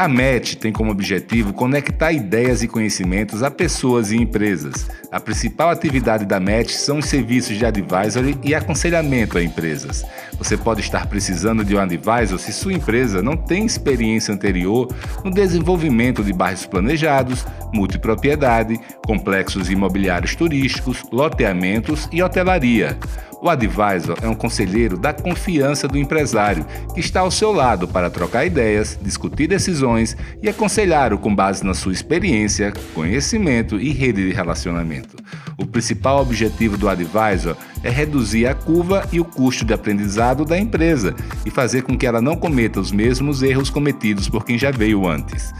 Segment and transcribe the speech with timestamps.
[0.00, 4.88] A MET tem como objetivo conectar ideias e conhecimentos a pessoas e empresas.
[5.12, 10.02] A principal atividade da MET são os serviços de advisory e aconselhamento a empresas.
[10.38, 14.88] Você pode estar precisando de um advisor se sua empresa não tem experiência anterior
[15.22, 22.98] no desenvolvimento de bairros planejados, multipropriedade, complexos imobiliários turísticos, loteamentos e hotelaria.
[23.42, 28.10] O advisor é um conselheiro da confiança do empresário, que está ao seu lado para
[28.10, 34.34] trocar ideias, discutir decisões e aconselhar-o com base na sua experiência, conhecimento e rede de
[34.34, 35.16] relacionamento.
[35.56, 40.58] O principal objetivo do advisor é reduzir a curva e o custo de aprendizado da
[40.58, 44.70] empresa e fazer com que ela não cometa os mesmos erros cometidos por quem já
[44.70, 45.52] veio antes.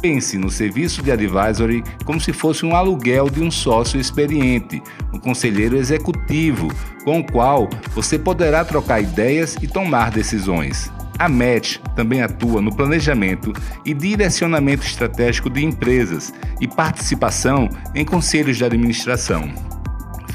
[0.00, 5.18] Pense no serviço de advisory como se fosse um aluguel de um sócio experiente, um
[5.18, 6.68] conselheiro executivo,
[7.04, 10.90] com o qual você poderá trocar ideias e tomar decisões.
[11.18, 13.52] A MET também atua no planejamento
[13.84, 19.75] e direcionamento estratégico de empresas e participação em conselhos de administração.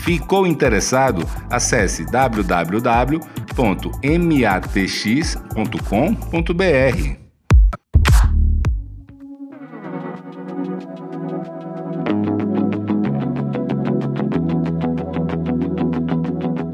[0.01, 1.21] Ficou interessado?
[1.47, 3.21] Acesse www.matx.com.br.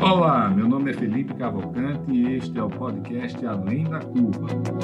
[0.01, 4.76] Olá, meu nome é Felipe Cavalcante e este é o podcast Além da Curva.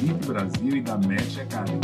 [0.00, 1.80] DIP Brasil e da MET Academy.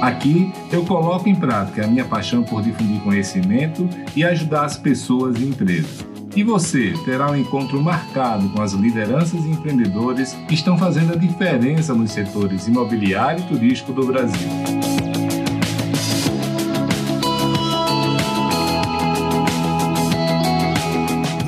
[0.00, 5.40] Aqui eu coloco em prática a minha paixão por difundir conhecimento e ajudar as pessoas
[5.40, 6.06] e empresas.
[6.34, 11.16] E você terá um encontro marcado com as lideranças e empreendedores que estão fazendo a
[11.16, 14.91] diferença nos setores imobiliário e turístico do Brasil.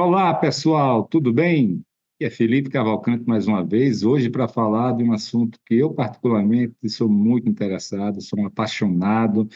[0.00, 1.82] Olá, pessoal, tudo bem?
[2.14, 5.92] Aqui é Felipe Cavalcante mais uma vez, hoje para falar de um assunto que eu
[5.92, 9.48] particularmente sou muito interessado, sou um apaixonado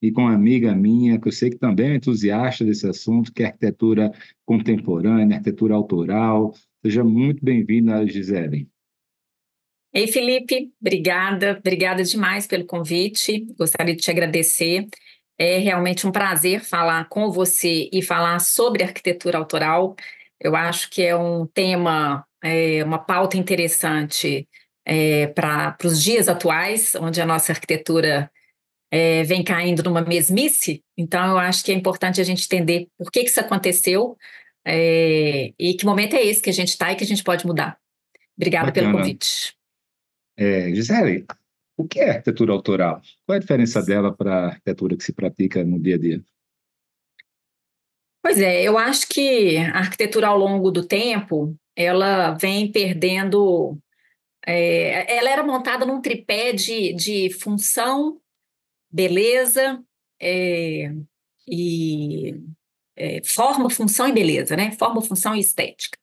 [0.00, 3.42] e com uma amiga minha, que eu sei que também é entusiasta desse assunto, que
[3.42, 4.10] é arquitetura
[4.46, 6.54] contemporânea, arquitetura autoral.
[6.82, 8.70] Seja muito bem-vinda, Gisele.
[9.92, 13.44] Ei, Felipe, obrigada, obrigada demais pelo convite.
[13.58, 14.88] Gostaria de te agradecer.
[15.42, 19.96] É realmente um prazer falar com você e falar sobre arquitetura autoral.
[20.38, 24.46] Eu acho que é um tema, é, uma pauta interessante
[24.84, 28.30] é, para os dias atuais, onde a nossa arquitetura
[28.90, 30.84] é, vem caindo numa mesmice.
[30.94, 34.18] Então, eu acho que é importante a gente entender por que, que isso aconteceu
[34.62, 37.46] é, e que momento é esse que a gente está e que a gente pode
[37.46, 37.78] mudar.
[38.36, 38.88] Obrigada Bacana.
[38.88, 39.54] pelo convite.
[40.36, 41.24] É, Gisele,
[41.80, 43.00] o que é arquitetura autoral?
[43.26, 46.24] Qual é a diferença dela para a arquitetura que se pratica no dia a dia?
[48.22, 53.78] Pois é, eu acho que a arquitetura ao longo do tempo ela vem perdendo.
[54.46, 58.20] É, ela era montada num tripé de, de função,
[58.90, 59.82] beleza
[60.20, 60.92] é,
[61.48, 62.34] e
[62.96, 64.72] é, forma, função e beleza, né?
[64.72, 65.98] Forma, função e estética.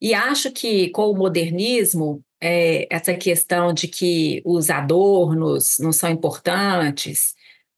[0.00, 6.10] E acho que com o modernismo, é, essa questão de que os adornos não são
[6.10, 7.34] importantes,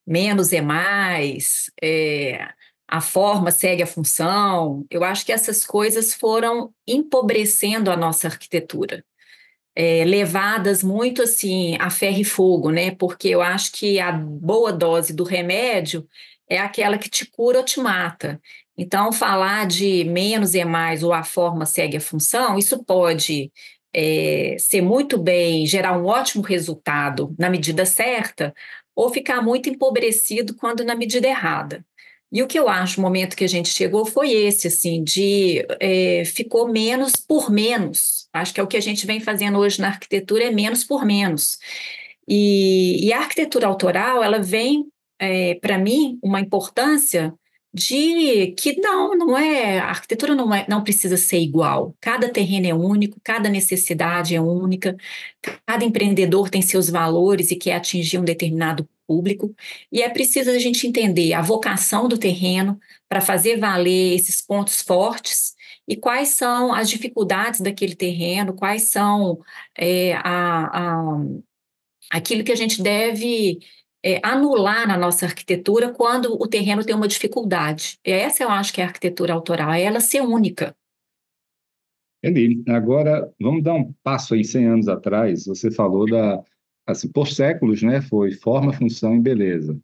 [0.06, 2.49] menos é mais, é,
[2.88, 9.05] a forma segue a função, eu acho que essas coisas foram empobrecendo a nossa arquitetura.
[9.76, 12.90] É, levadas muito assim a ferro e fogo, né?
[12.93, 16.08] Porque eu acho que a boa dose do remédio
[16.49, 18.40] é aquela que te cura ou te mata.
[18.76, 23.52] Então, falar de menos é mais ou a forma segue a função, isso pode
[23.93, 28.55] é, ser muito bem, gerar um ótimo resultado na medida certa,
[28.94, 31.85] ou ficar muito empobrecido quando na medida errada.
[32.31, 35.64] E o que eu acho, o momento que a gente chegou foi esse, assim, de
[35.81, 38.29] é, ficou menos por menos.
[38.32, 41.06] Acho que é o que a gente vem fazendo hoje na arquitetura, é menos por
[41.06, 41.58] menos.
[42.29, 44.87] E, e a arquitetura autoral, ela vem,
[45.19, 47.35] é, para mim, uma importância
[47.72, 51.94] de que não, não é, a arquitetura não, é, não precisa ser igual.
[52.00, 54.96] Cada terreno é único, cada necessidade é única,
[55.66, 59.54] cada empreendedor tem seus valores e quer atingir um determinado público,
[59.90, 62.78] e é preciso a gente entender a vocação do terreno
[63.08, 65.54] para fazer valer esses pontos fortes
[65.88, 69.40] e quais são as dificuldades daquele terreno, quais são
[69.74, 71.20] é, a, a,
[72.10, 73.58] aquilo que a gente deve
[74.04, 77.98] é, anular na nossa arquitetura quando o terreno tem uma dificuldade.
[78.04, 80.74] Essa eu acho que é a arquitetura autoral, é ela ser única.
[82.22, 82.62] Entendi.
[82.68, 85.46] Agora, vamos dar um passo aí 100 anos atrás.
[85.46, 86.42] Você falou da,
[86.86, 89.78] assim, por séculos, né, foi forma, função e beleza.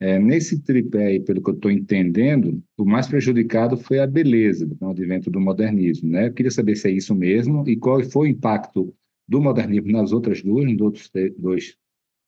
[0.00, 4.68] É, nesse tripé aí, pelo que eu estou entendendo, o mais prejudicado foi a beleza
[4.78, 6.26] com o advento do modernismo, né?
[6.26, 8.94] Eu queria saber se é isso mesmo e qual foi o impacto
[9.26, 11.76] do modernismo nas outras duas, nos outros dois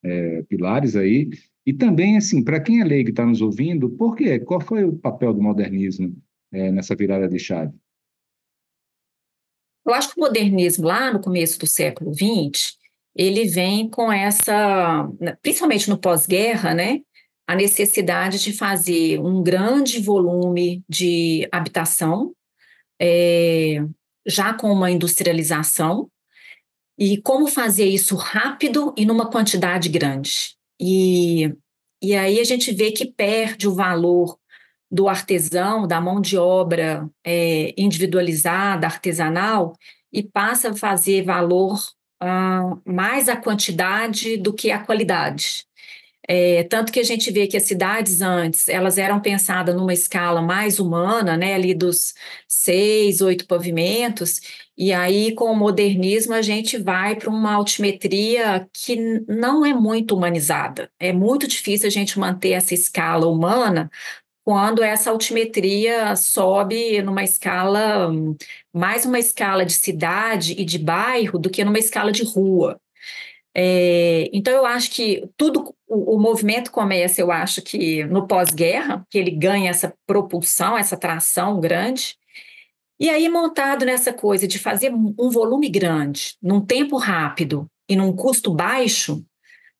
[0.07, 1.29] é, pilares aí.
[1.67, 4.39] E também, assim, para quem é leigo e está nos ouvindo, por quê?
[4.39, 6.17] Qual foi o papel do modernismo
[6.53, 7.75] é, nessa virada de chave?
[9.85, 12.77] Eu acho que o modernismo, lá no começo do século XX,
[13.15, 15.09] ele vem com essa,
[15.43, 17.01] principalmente no pós-guerra, né?
[17.47, 22.33] A necessidade de fazer um grande volume de habitação,
[23.01, 23.77] é,
[24.27, 26.11] já com uma industrialização,
[26.99, 30.57] e como fazer isso rápido e numa quantidade grande.
[30.81, 31.55] E,
[32.03, 34.39] e aí a gente vê que perde o valor
[34.91, 39.75] do artesão, da mão de obra é, individualizada, artesanal,
[40.13, 41.79] e passa a fazer valor
[42.23, 45.67] uh, mais a quantidade do que a qualidade.
[46.29, 50.43] É, tanto que a gente vê que as cidades antes, elas eram pensadas numa escala
[50.43, 52.15] mais humana, né, ali dos
[52.49, 54.41] seis, oito pavimentos,
[54.77, 58.97] e aí com o modernismo a gente vai para uma altimetria que
[59.29, 60.91] não é muito humanizada.
[60.99, 63.91] É muito difícil a gente manter essa escala humana
[64.45, 68.13] quando essa altimetria sobe numa escala,
[68.73, 72.81] mais uma escala de cidade e de bairro do que numa escala de rua.
[73.59, 79.05] É, então, eu acho que tudo, o, o, movimento começa, eu acho que no pós-guerra,
[79.11, 82.17] que ele ganha essa propulsão, essa tração grande,
[82.99, 88.15] e aí montado nessa coisa de fazer um volume grande, num tempo rápido e num
[88.15, 89.25] custo baixo,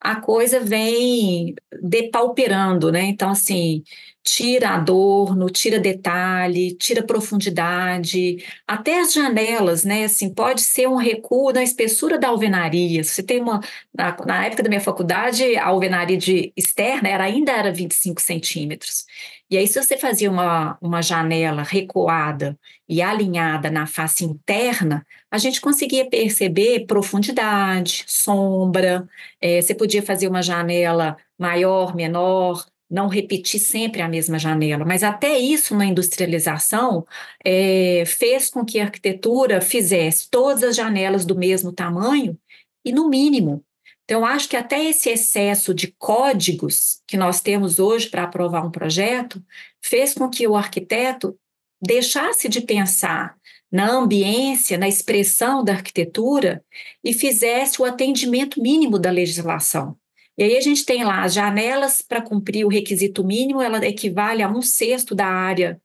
[0.01, 3.03] a coisa vem depauperando, né?
[3.03, 3.83] Então, assim,
[4.23, 10.05] tira adorno, tira detalhe, tira profundidade, até as janelas, né?
[10.05, 13.03] Assim, pode ser um recuo na espessura da alvenaria.
[13.03, 13.61] Você tem uma.
[13.93, 19.07] Na, na época da minha faculdade, a alvenaria de externa era, ainda era 25 centímetros.
[19.49, 25.39] E aí, se você fazia uma, uma janela recuada e alinhada na face interna, a
[25.39, 29.09] gente conseguia perceber profundidade, sombra,
[29.41, 35.03] é, você podia fazer uma janela maior, menor, não repetir sempre a mesma janela, mas
[35.03, 37.05] até isso na industrialização
[37.45, 42.39] é, fez com que a arquitetura fizesse todas as janelas do mesmo tamanho
[42.85, 43.65] e no mínimo.
[44.07, 48.71] Então, acho que até esse excesso de códigos que nós temos hoje para aprovar um
[48.71, 49.43] projeto
[49.83, 51.37] fez com que o arquiteto
[51.83, 53.37] deixasse de pensar
[53.71, 56.65] na ambiência, na expressão da arquitetura
[57.03, 59.97] e fizesse o atendimento mínimo da legislação.
[60.39, 64.41] E aí a gente tem lá as janelas para cumprir o requisito mínimo, ela equivale
[64.41, 65.81] a um sexto da área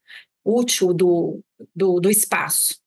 [0.45, 1.41] útil do,
[1.75, 2.80] do, do espaço.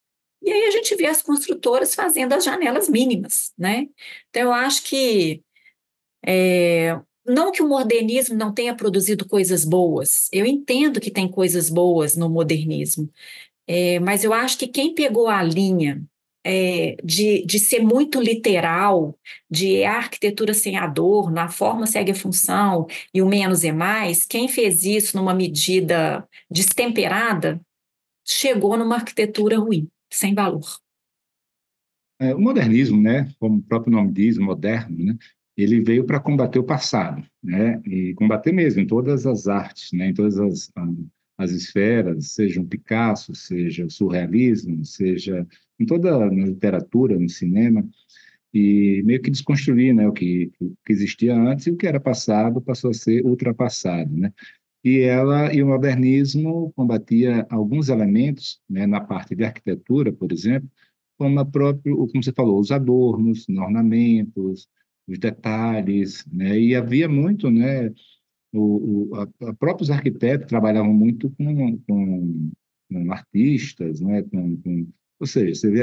[0.45, 3.87] E aí a gente vê as construtoras fazendo as janelas mínimas, né?
[4.29, 5.41] Então eu acho que
[6.25, 11.69] é, não que o modernismo não tenha produzido coisas boas, eu entendo que tem coisas
[11.69, 13.09] boas no modernismo,
[13.67, 16.03] é, mas eu acho que quem pegou a linha
[16.43, 19.17] é, de, de ser muito literal,
[19.49, 24.25] de a arquitetura sem adorno, a forma segue a função e o menos é mais,
[24.25, 27.59] quem fez isso numa medida destemperada
[28.23, 30.65] chegou numa arquitetura ruim, sem valor.
[32.19, 35.17] É, o modernismo, né, como o próprio nome diz, moderno, né,
[35.57, 40.09] ele veio para combater o passado, né, e combater mesmo em todas as artes, né,
[40.09, 40.71] em todas as,
[41.37, 45.45] as esferas, seja um Picasso, seja o surrealismo, seja
[45.77, 47.85] em toda a literatura, no cinema,
[48.53, 51.99] e meio que desconstruir né, o, que, o que existia antes e o que era
[51.99, 54.09] passado passou a ser ultrapassado.
[54.15, 54.31] Né?
[54.85, 60.69] E ela e o modernismo combatia alguns elementos né, na parte de arquitetura, por exemplo,
[61.17, 64.69] como a próprio, como você falou, os adornos, os ornamentos,
[65.07, 66.59] os detalhes, né?
[66.59, 67.91] E havia muito, né?
[68.53, 72.51] O, o a, a próprios arquitetos trabalhavam muito com, com,
[72.91, 74.21] com artistas, né?
[74.23, 74.87] Com, com
[75.19, 75.81] ou seja, você vê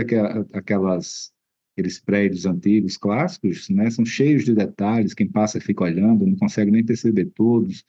[0.52, 1.32] aquelas,
[1.72, 6.70] aqueles prédios antigos, clássicos, né, são cheios de detalhes, quem passa fica olhando, não consegue
[6.70, 7.82] nem perceber todos,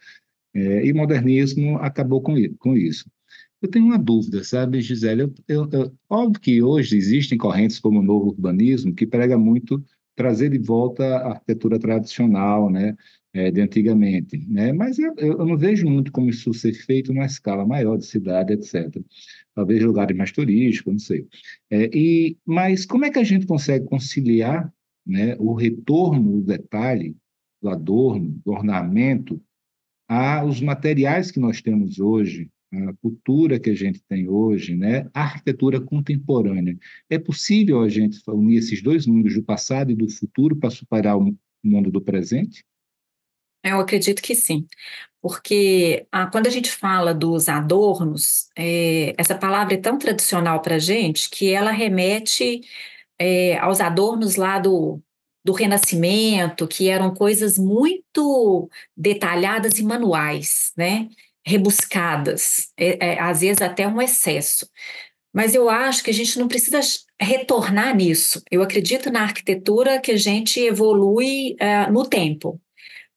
[0.54, 3.10] é, e o modernismo acabou com, com isso.
[3.62, 5.24] Eu tenho uma dúvida, sabe, Gisele?
[5.24, 9.84] Eu, eu, eu, óbvio que hoje existem correntes como o novo urbanismo que prega muito
[10.16, 12.96] trazer de volta a arquitetura tradicional, né,
[13.34, 14.72] é, de antigamente, né?
[14.72, 18.54] Mas eu, eu, não vejo muito como isso ser feito numa escala maior de cidade,
[18.54, 19.02] etc
[19.54, 21.28] talvez lugares mais turísticos, não sei.
[21.70, 24.74] É, e, mas como é que a gente consegue conciliar
[25.06, 27.16] né, o retorno do detalhe,
[27.62, 29.42] do adorno, do ornamento,
[30.08, 35.22] aos materiais que nós temos hoje, a cultura que a gente tem hoje, né, a
[35.22, 36.78] arquitetura contemporânea.
[37.10, 41.18] É possível a gente unir esses dois mundos, do passado e do futuro, para superar
[41.18, 42.66] o mundo do presente?
[43.64, 44.68] Eu acredito que sim,
[45.22, 50.76] porque ah, quando a gente fala dos adornos, é, essa palavra é tão tradicional para
[50.76, 52.62] a gente que ela remete
[53.18, 55.02] é, aos adornos lá do,
[55.44, 61.10] do Renascimento, que eram coisas muito detalhadas e manuais, né?
[61.46, 64.68] rebuscadas, é, é às vezes até um excesso.
[65.34, 66.80] Mas eu acho que a gente não precisa
[67.20, 68.42] retornar nisso.
[68.52, 72.62] Eu acredito na arquitetura que a gente evolui uh, no tempo.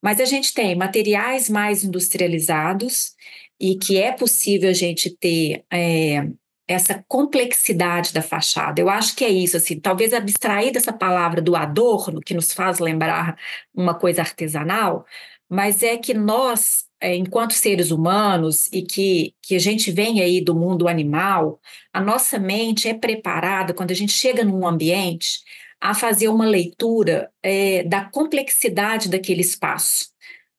[0.01, 3.13] Mas a gente tem materiais mais industrializados
[3.59, 6.27] e que é possível a gente ter é,
[6.67, 8.81] essa complexidade da fachada.
[8.81, 12.79] Eu acho que é isso, assim, talvez abstrair dessa palavra do adorno, que nos faz
[12.79, 13.37] lembrar
[13.73, 15.05] uma coisa artesanal,
[15.49, 20.41] mas é que nós, é, enquanto seres humanos, e que, que a gente vem aí
[20.41, 21.59] do mundo animal,
[21.93, 25.39] a nossa mente é preparada, quando a gente chega num ambiente,
[25.79, 30.09] a fazer uma leitura é, da complexidade daquele espaço.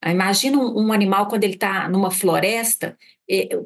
[0.05, 2.97] Imagina um, animal quando ele está numa floresta,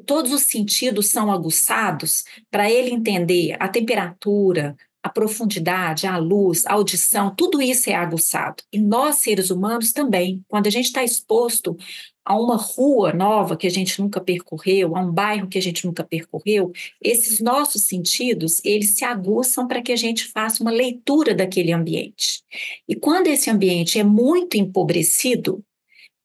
[0.06, 6.72] todos os sentidos são aguçados para ele entender a temperatura, a profundidade, a luz, a
[6.72, 8.62] audição, tudo isso é aguçado.
[8.72, 10.42] E nós, seres humanos, também.
[10.48, 11.76] Quando a gente está exposto
[12.24, 15.84] a uma rua nova que a gente nunca percorreu, a um bairro que a gente
[15.86, 16.72] nunca percorreu,
[17.02, 22.42] esses nossos sentidos, eles se aguçam para que a gente faça uma leitura daquele ambiente.
[22.88, 25.62] E quando esse ambiente é muito empobrecido,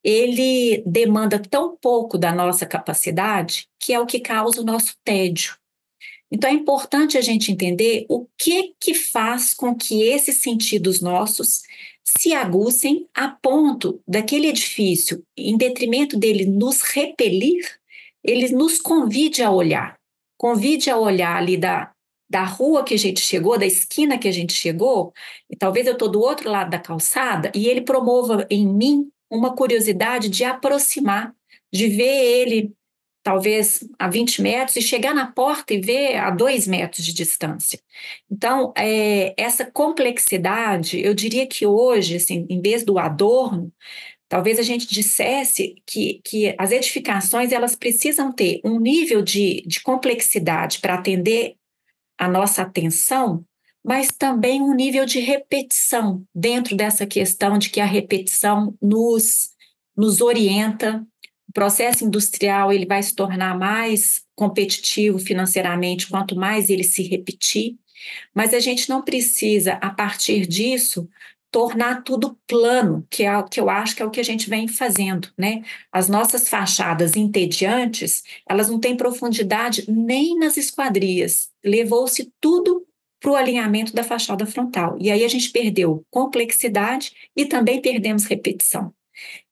[0.03, 5.58] ele demanda tão pouco da nossa capacidade que é o que causa o nosso tédio.
[6.32, 11.63] Então é importante a gente entender o que que faz com que esses sentidos nossos
[12.18, 17.79] se aguçem a ponto daquele edifício, em detrimento dele nos repelir,
[18.24, 19.98] ele nos convide a olhar.
[20.38, 21.91] Convide a olhar ali da,
[22.29, 25.13] da rua que a gente chegou, da esquina que a gente chegou,
[25.50, 29.55] e talvez eu estou do outro lado da calçada, e ele promova em mim uma
[29.55, 31.33] curiosidade de aproximar,
[31.71, 32.74] de ver ele
[33.21, 37.79] talvez a 20 metros e chegar na porta e ver a 2 metros de distância.
[38.31, 43.71] Então, é, essa complexidade, eu diria que hoje, assim, em vez do adorno,
[44.27, 49.81] talvez a gente dissesse que, que as edificações elas precisam ter um nível de, de
[49.81, 51.55] complexidade para atender
[52.17, 53.45] a nossa atenção,
[53.89, 59.50] mas também um nível de repetição dentro dessa questão de que a repetição nos,
[59.98, 61.03] nos orienta
[61.50, 67.77] o processo industrial ele vai se tornar mais competitivo financeiramente quanto mais ele se repetir,
[68.31, 71.10] mas a gente não precisa, a partir disso,
[71.51, 74.48] tornar tudo plano, que é o que eu acho que é o que a gente
[74.48, 75.63] vem fazendo, né?
[75.91, 81.50] As nossas fachadas entediantes, elas não têm profundidade nem nas esquadrias.
[81.65, 82.86] Levou-se tudo
[83.19, 84.97] para o alinhamento da fachada frontal.
[84.99, 88.93] E aí a gente perdeu complexidade e também perdemos repetição.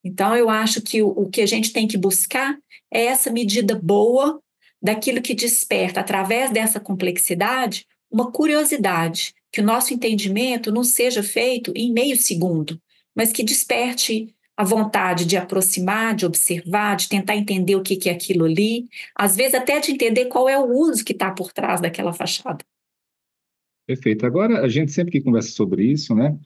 [0.04, 2.58] Então, eu acho que o, o que a gente tem que buscar
[2.92, 4.42] é essa medida boa
[4.82, 11.74] daquilo que desperta, através dessa complexidade, uma curiosidade, que o nosso entendimento não seja feito
[11.76, 12.80] em meio segundo,
[13.16, 18.12] mas que desperte a vontade de aproximar, de observar, de tentar entender o que é
[18.12, 21.80] aquilo ali, às vezes até de entender qual é o uso que está por trás
[21.82, 22.66] daquela fachada.
[23.88, 24.26] Perfeito.
[24.26, 26.38] Agora, a gente sempre que conversa sobre isso, né,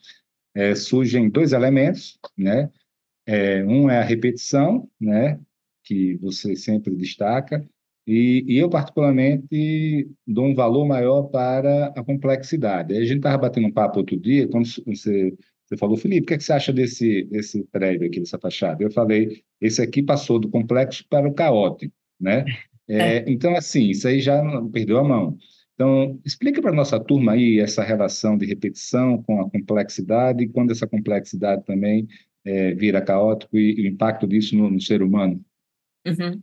[0.53, 2.69] é, surgem dois elementos, né,
[3.25, 5.39] é, um é a repetição, né,
[5.83, 7.67] que você sempre destaca,
[8.05, 12.95] e, e, eu, particularmente, dou um valor maior para a complexidade.
[12.95, 16.33] a gente estava batendo um papo outro dia, quando você, você falou, Felipe, o que,
[16.33, 18.83] é que você acha desse, desse prédio aqui, dessa fachada?
[18.83, 22.45] Eu falei, esse aqui passou do complexo para o caótico, né?
[22.87, 23.25] É, é.
[23.25, 24.43] Então, assim, isso aí já
[24.73, 25.37] perdeu a mão.
[25.81, 30.47] Então, explica para a nossa turma aí essa relação de repetição com a complexidade e
[30.47, 32.07] quando essa complexidade também
[32.45, 35.43] é, vira caótico e, e, o impacto disso no, no ser humano.
[36.05, 36.39] Uhum.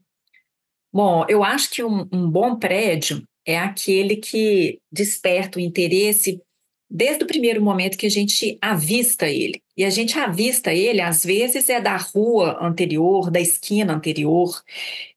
[0.92, 6.42] Bom, eu acho que um, um bom prédio é aquele que desperta o interesse
[6.90, 9.62] desde o primeiro momento que a gente avista ele.
[9.76, 14.62] E a gente avista ele, às vezes, é da rua anterior, da esquina anterior,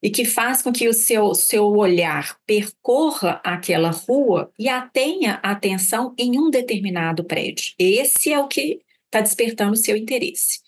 [0.04, 6.14] e que faz com que o seu, seu olhar percorra aquela rua e atenha atenção
[6.18, 7.74] em um determinado prédio.
[7.80, 10.60] Esse é o que está despertando o seu interesse.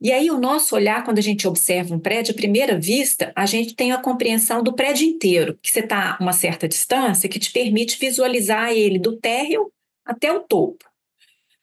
[0.00, 3.46] E aí, o nosso olhar, quando a gente observa um prédio, à primeira vista, a
[3.46, 7.38] gente tem a compreensão do prédio inteiro, que você está a uma certa distância, que
[7.38, 9.72] te permite visualizar ele do térreo
[10.04, 10.84] até o topo.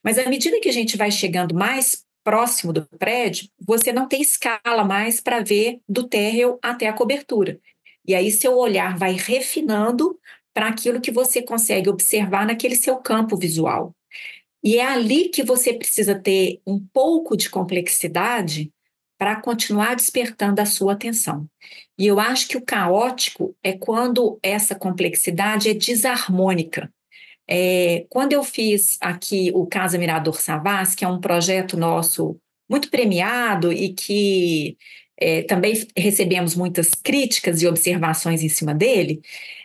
[0.03, 4.21] Mas à medida que a gente vai chegando mais próximo do prédio, você não tem
[4.21, 7.59] escala mais para ver do térreo até a cobertura.
[8.05, 10.17] E aí seu olhar vai refinando
[10.53, 13.95] para aquilo que você consegue observar naquele seu campo visual.
[14.63, 18.71] E é ali que você precisa ter um pouco de complexidade
[19.17, 21.47] para continuar despertando a sua atenção.
[21.97, 26.91] E eu acho que o caótico é quando essa complexidade é desarmônica.
[27.51, 32.91] É, quando eu fiz aqui o Casa Mirador Savas, que é um projeto nosso muito
[32.91, 34.77] premiado e que
[35.19, 39.19] é, também recebemos muitas críticas e observações em cima dele,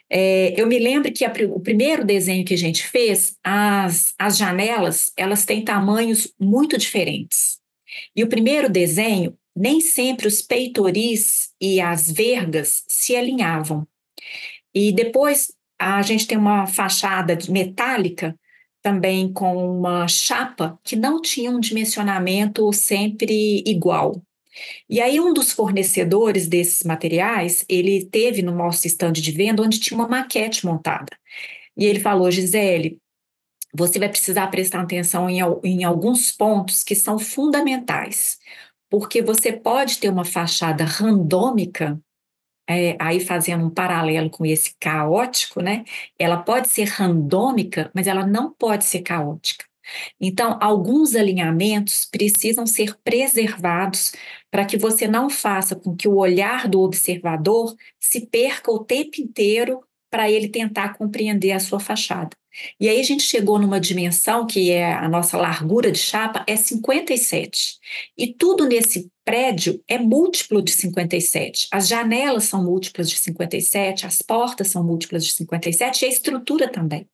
[0.08, 4.38] é, eu me lembro que a, o primeiro desenho que a gente fez, as, as
[4.38, 7.58] janelas, elas têm tamanhos muito diferentes.
[8.16, 13.86] E o primeiro desenho, nem sempre os peitoris e as vergas se alinhavam.
[14.74, 15.52] E depois
[15.84, 18.34] a gente tem uma fachada metálica
[18.82, 24.22] também com uma chapa que não tinha um dimensionamento sempre igual.
[24.88, 29.78] E aí um dos fornecedores desses materiais, ele teve no nosso estande de venda onde
[29.78, 31.12] tinha uma maquete montada.
[31.76, 32.98] E ele falou, Gisele,
[33.74, 38.38] você vai precisar prestar atenção em, em alguns pontos que são fundamentais,
[38.88, 42.00] porque você pode ter uma fachada randômica,
[42.68, 45.84] é, aí fazendo um paralelo com esse caótico, né?
[46.18, 49.64] Ela pode ser randômica, mas ela não pode ser caótica.
[50.20, 54.12] Então, alguns alinhamentos precisam ser preservados
[54.50, 59.20] para que você não faça com que o olhar do observador se perca o tempo
[59.20, 62.36] inteiro para ele tentar compreender a sua fachada.
[62.78, 66.56] E aí a gente chegou numa dimensão que é a nossa largura de chapa é
[66.56, 67.78] 57.
[68.16, 71.68] E tudo nesse prédio é múltiplo de 57.
[71.72, 76.68] As janelas são múltiplas de 57, as portas são múltiplas de 57 e a estrutura
[76.68, 77.08] também.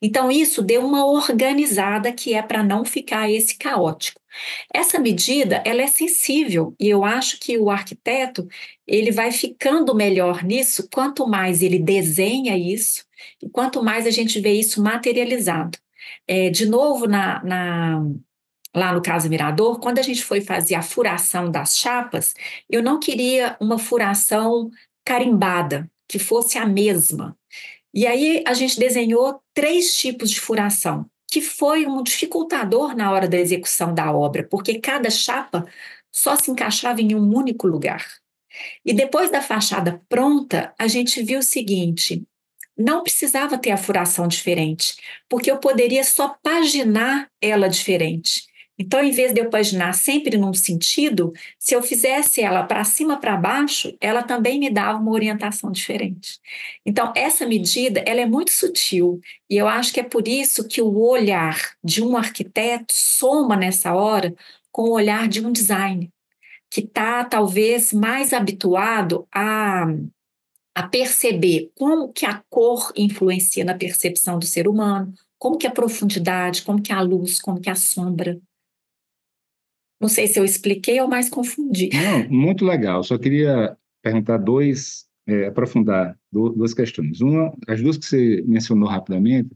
[0.00, 4.20] Então, isso deu uma organizada que é para não ficar esse caótico.
[4.72, 8.48] Essa medida, ela é sensível e eu acho que o arquiteto,
[8.86, 13.04] ele vai ficando melhor nisso quanto mais ele desenha isso
[13.42, 15.78] e quanto mais a gente vê isso materializado.
[16.26, 18.02] É, de novo, na, na,
[18.74, 22.34] lá no caso Mirador, quando a gente foi fazer a furação das chapas,
[22.68, 24.70] eu não queria uma furação
[25.04, 27.36] carimbada, que fosse a mesma.
[27.92, 33.28] E aí a gente desenhou três tipos de furação, que foi um dificultador na hora
[33.28, 35.66] da execução da obra, porque cada chapa
[36.12, 38.06] só se encaixava em um único lugar.
[38.84, 42.24] E depois da fachada pronta, a gente viu o seguinte:
[42.76, 44.96] não precisava ter a furação diferente,
[45.28, 48.49] porque eu poderia só paginar ela diferente.
[48.82, 53.20] Então, em vez de eu paginar sempre num sentido, se eu fizesse ela para cima
[53.20, 56.40] para baixo, ela também me dava uma orientação diferente.
[56.84, 60.80] Então, essa medida, ela é muito sutil, e eu acho que é por isso que
[60.80, 64.34] o olhar de um arquiteto soma nessa hora
[64.72, 66.08] com o olhar de um designer,
[66.70, 69.86] que está talvez mais habituado a
[70.74, 75.70] a perceber como que a cor influencia na percepção do ser humano, como que a
[75.70, 78.40] profundidade, como que a luz, como que a sombra.
[80.00, 81.90] Não sei se eu expliquei ou mais confundi.
[81.92, 83.02] Não, muito legal.
[83.04, 87.20] Só queria perguntar dois, é, aprofundar duas questões.
[87.20, 89.50] Uma, as duas que você mencionou rapidamente,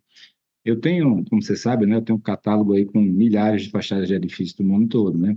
[0.65, 4.09] eu tenho, como você sabe, né, eu tenho um catálogo aí com milhares de fachadas
[4.09, 5.37] de edifícios do mundo todo, né?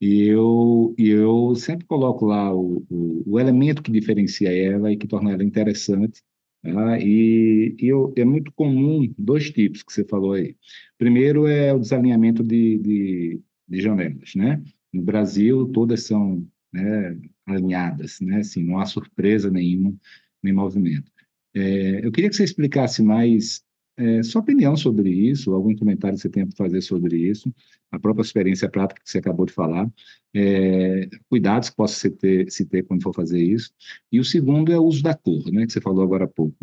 [0.00, 4.96] E eu, e eu sempre coloco lá o, o, o elemento que diferencia ela e
[4.96, 6.22] que torna ela interessante.
[6.62, 6.98] Tá?
[6.98, 10.56] E, e eu, é muito comum dois tipos que você falou aí.
[10.98, 14.62] Primeiro é o desalinhamento de, de de janelas, né?
[14.92, 18.38] No Brasil, todas são né, alinhadas, né?
[18.38, 19.94] Assim, não há surpresa nenhuma,
[20.42, 21.10] nem movimento.
[21.54, 23.64] É, eu queria que você explicasse mais
[23.96, 27.54] é, sua opinião sobre isso, algum comentário que você tenha para fazer sobre isso,
[27.92, 29.88] a própria experiência prática que você acabou de falar,
[30.34, 33.70] é, cuidados que possa se ter, se ter quando for fazer isso.
[34.10, 36.56] E o segundo é o uso da cor, né, que você falou agora há pouco.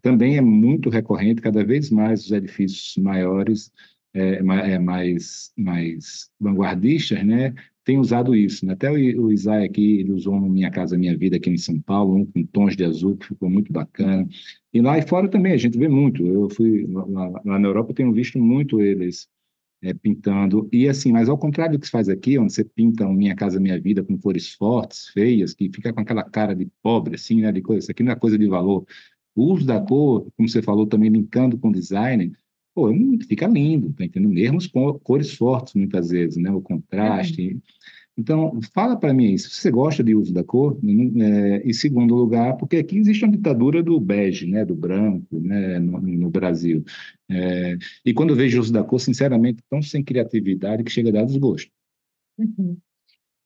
[0.00, 3.72] Também é muito recorrente, cada vez mais os edifícios maiores
[4.14, 7.54] é, é, mais, mais vanguardistas, né,
[7.86, 8.66] tem usado isso.
[8.66, 8.72] Né?
[8.72, 12.16] Até o, Isaiah aqui, ele usou no Minha Casa Minha Vida aqui em São Paulo,
[12.16, 14.28] um com tons de azul, que ficou muito bacana.
[14.74, 16.26] E lá e fora também, a gente vê muito.
[16.26, 19.28] Eu fui lá, lá na Europa, tenho visto muito eles
[19.82, 20.68] é, pintando.
[20.72, 23.60] E assim, mas ao contrário do que se faz aqui, onde você pinta Minha Casa
[23.60, 27.52] Minha Vida com cores fortes, feias, que fica com aquela cara de pobre, assim, né,
[27.52, 27.84] de coisa.
[27.84, 28.84] Isso aqui não é coisa de valor.
[29.34, 32.32] O uso da cor, como você falou, também linkando com design,
[32.76, 32.94] pô, é
[33.26, 34.34] fica lindo, tá entendendo?
[34.34, 36.50] Mesmo com cores fortes, muitas vezes, né?
[36.50, 37.54] O contraste.
[37.54, 37.60] Uhum.
[38.18, 41.62] Então, fala para mim se você gosta de uso da cor, né?
[41.64, 46.00] e segundo lugar, porque aqui existe uma ditadura do bege, né, do branco, né, no,
[46.00, 46.82] no Brasil.
[47.30, 51.10] É, e quando eu vejo o uso da cor, sinceramente, tão sem criatividade que chega
[51.10, 51.70] a dar desgosto.
[52.38, 52.78] Uhum.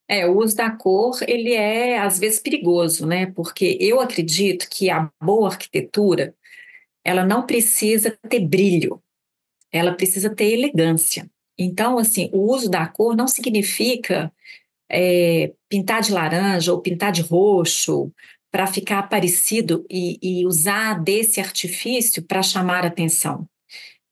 [0.09, 3.27] É, o uso da cor, ele é às vezes perigoso, né?
[3.27, 6.35] Porque eu acredito que a boa arquitetura,
[7.05, 9.03] ela não precisa ter brilho,
[9.72, 11.30] ela precisa ter elegância.
[11.59, 14.33] Então, assim, o uso da cor não significa
[14.90, 18.12] é, pintar de laranja ou pintar de roxo
[18.50, 23.48] para ficar parecido e, e, usar desse artifício para chamar atenção.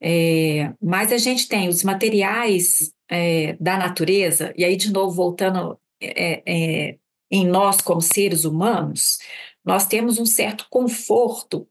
[0.00, 5.76] É, mas a gente tem os materiais é, da natureza, e aí, de novo, voltando
[6.00, 6.98] é, é,
[7.30, 9.18] em nós como seres humanos,
[9.64, 11.66] nós temos um certo conforto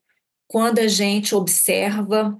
[0.47, 2.37] quando a gente observa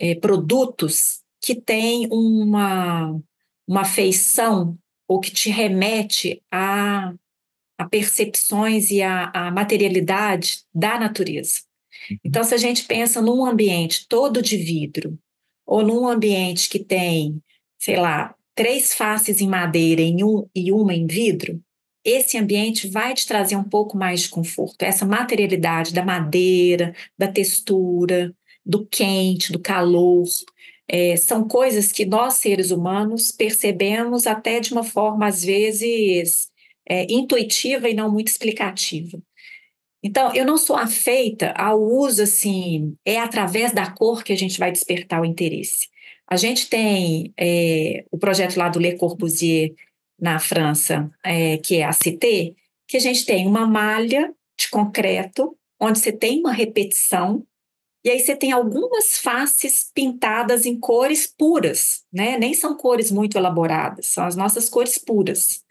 [0.00, 3.18] é, produtos que têm uma,
[3.66, 4.76] uma feição
[5.08, 7.14] ou que te remete a,
[7.78, 11.60] a percepções e a, a materialidade da natureza.
[12.10, 12.18] Uhum.
[12.24, 15.18] Então, se a gente pensa num ambiente todo de vidro,
[15.64, 17.42] ou num ambiente que tem,
[17.78, 21.60] sei lá, três faces em madeira em um, e uma em vidro,
[22.04, 27.26] esse ambiente vai te trazer um pouco mais de conforto, essa materialidade da madeira, da
[27.26, 28.32] textura,
[28.66, 30.24] do quente, do calor.
[30.88, 36.48] É, são coisas que nós, seres humanos, percebemos até de uma forma, às vezes,
[36.88, 39.18] é, intuitiva e não muito explicativa.
[40.02, 44.58] Então, eu não sou afeita ao uso assim, é através da cor que a gente
[44.58, 45.88] vai despertar o interesse.
[46.28, 49.74] A gente tem é, o projeto lá do Le Corbusier
[50.20, 52.52] na França, é, que é a Cité,
[52.86, 57.44] que a gente tem uma malha de concreto, onde você tem uma repetição
[58.06, 62.38] e aí você tem algumas faces pintadas em cores puras, né?
[62.38, 65.64] Nem são cores muito elaboradas, são as nossas cores puras.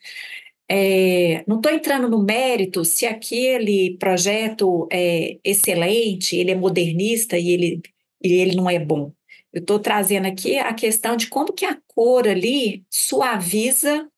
[0.69, 7.51] É, não estou entrando no mérito se aquele projeto é excelente, ele é modernista e
[7.51, 7.81] ele,
[8.21, 9.13] e ele não é bom.
[9.53, 14.09] Eu estou trazendo aqui a questão de como que a cor ali suaviza,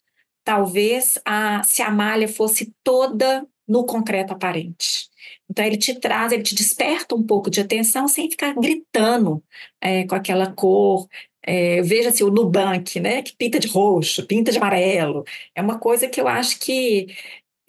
[0.43, 5.07] talvez, a, se a malha fosse toda no concreto aparente.
[5.49, 9.43] Então, ele te traz, ele te desperta um pouco de atenção sem ficar gritando
[9.81, 11.07] é, com aquela cor.
[11.43, 15.23] É, Veja-se o Nubank, né, que pinta de roxo, pinta de amarelo.
[15.55, 17.07] É uma coisa que eu acho que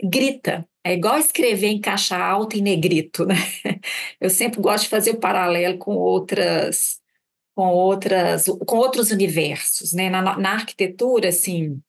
[0.02, 0.66] grita.
[0.84, 3.34] É igual escrever em caixa alta em negrito, né?
[4.20, 7.00] Eu sempre gosto de fazer o paralelo com outras,
[7.54, 10.08] com outras, com outros universos, né?
[10.08, 11.80] Na, na arquitetura, assim,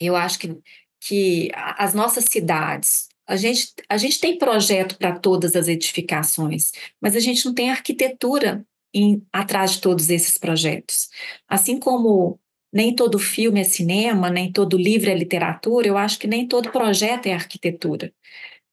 [0.00, 0.58] eu acho que,
[1.00, 7.16] que as nossas cidades, a gente, a gente tem projeto para todas as edificações, mas
[7.16, 11.08] a gente não tem arquitetura em, atrás de todos esses projetos.
[11.48, 12.38] Assim como
[12.70, 16.70] nem todo filme é cinema, nem todo livro é literatura, eu acho que nem todo
[16.70, 18.12] projeto é arquitetura.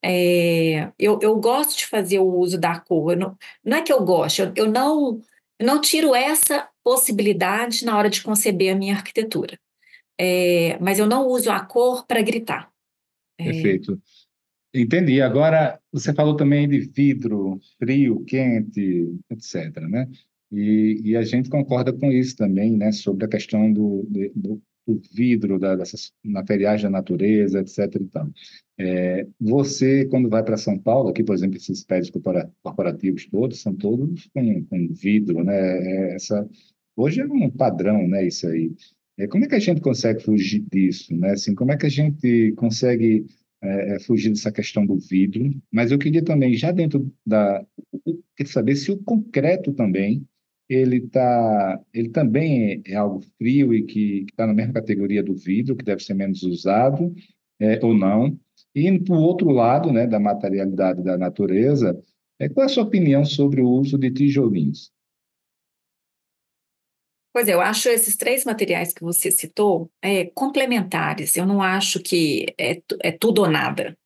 [0.03, 4.03] É, eu, eu gosto de fazer o uso da cor, não, não é que eu
[4.03, 5.21] gosto, eu, eu não,
[5.61, 9.57] não tiro essa possibilidade na hora de conceber a minha arquitetura.
[10.19, 12.69] É, mas eu não uso a cor para gritar.
[13.37, 13.45] É.
[13.45, 14.01] Perfeito.
[14.73, 15.21] Entendi.
[15.21, 19.75] Agora, você falou também de vidro, frio, quente, etc.
[19.89, 20.07] Né?
[20.51, 22.91] E, e a gente concorda com isso também, né?
[22.91, 24.05] Sobre a questão do,
[24.35, 27.95] do, do vidro, da, dessas materiais da natureza, etc.
[27.99, 28.31] Então,
[28.77, 32.11] é, você, quando vai para São Paulo, aqui, por exemplo, esses prédios
[32.63, 35.55] corporativos todos, são todos com, com vidro, né?
[35.55, 36.47] É, essa,
[36.95, 38.27] hoje é um padrão, né?
[38.27, 38.71] Isso aí.
[39.17, 41.31] É, como é que a gente consegue fugir disso, né?
[41.31, 43.25] Assim, como é que a gente consegue
[43.61, 47.65] é, é, fugir dessa questão do vidro, mas eu queria também, já dentro da.
[48.45, 50.25] Saber se o concreto também,
[50.69, 55.75] ele, tá, ele também é, algo frio e que está na mesma categoria do vidro,
[55.75, 57.13] que deve ser menos usado,
[57.59, 58.39] é, ou não.
[58.73, 61.99] E para o outro lado, né, da materialidade da natureza,
[62.39, 64.91] é, qual é a sua opinião sobre o uso de tijolinhos?
[67.31, 71.35] Pois é, eu acho esses três materiais que você citou é, complementares.
[71.35, 73.97] Eu não acho que é, é tudo ou nada.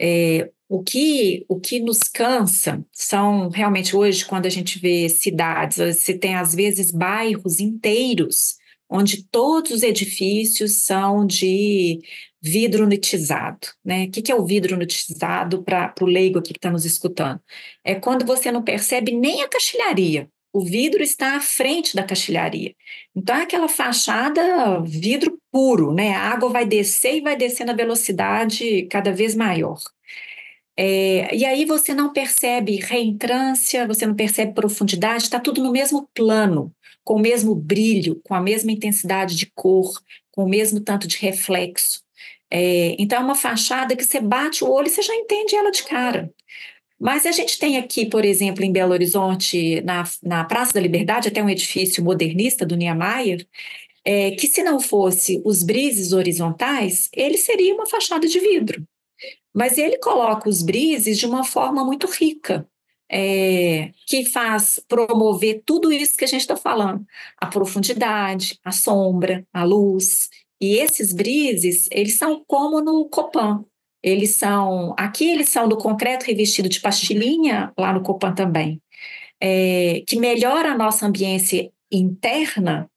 [0.00, 5.78] É, o, que, o que nos cansa são realmente hoje, quando a gente vê cidades,
[5.78, 8.56] você tem às vezes bairros inteiros
[8.90, 12.00] onde todos os edifícios são de
[12.40, 13.68] vidro nitizado.
[13.84, 14.04] Né?
[14.04, 17.40] O que, que é o vidro nitizado para o leigo aqui que está nos escutando?
[17.84, 22.74] É quando você não percebe nem a caixilharia o vidro está à frente da caixilharia.
[23.14, 26.14] Então, é aquela fachada vidro puro, né?
[26.14, 29.78] A água vai descer e vai descer na velocidade cada vez maior.
[30.76, 36.08] É, e aí você não percebe reentrância, você não percebe profundidade, está tudo no mesmo
[36.14, 36.72] plano,
[37.04, 39.90] com o mesmo brilho, com a mesma intensidade de cor,
[40.32, 42.02] com o mesmo tanto de reflexo.
[42.50, 45.70] É, então, é uma fachada que você bate o olho e você já entende ela
[45.70, 46.32] de cara.
[46.98, 51.28] Mas a gente tem aqui, por exemplo, em Belo Horizonte, na, na Praça da Liberdade,
[51.28, 53.46] até um edifício modernista do Niemeyer,
[54.04, 58.82] é, que se não fosse os brises horizontais, ele seria uma fachada de vidro.
[59.54, 62.66] Mas ele coloca os brises de uma forma muito rica,
[63.10, 67.04] é, que faz promover tudo isso que a gente está falando:
[67.36, 70.28] a profundidade, a sombra, a luz.
[70.60, 73.64] E esses brises, eles são como no Copan,
[74.08, 78.80] eles são, aqui eles são do concreto revestido de pastilhinha, lá no Copan também,
[79.40, 82.90] é, que melhora a nossa ambiência interna,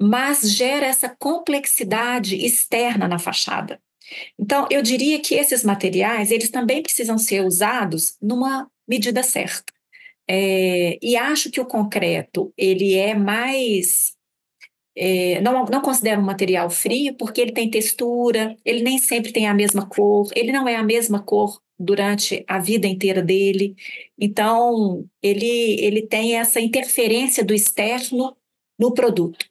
[0.00, 3.80] mas gera essa complexidade externa na fachada.
[4.38, 9.72] Então, eu diria que esses materiais, eles também precisam ser usados numa medida certa.
[10.28, 14.15] É, e acho que o concreto, ele é mais
[14.96, 19.46] é, não, não considero um material frio porque ele tem textura, ele nem sempre tem
[19.46, 23.76] a mesma cor, ele não é a mesma cor durante a vida inteira dele.
[24.18, 28.34] Então, ele, ele tem essa interferência do externo
[28.78, 29.46] no produto.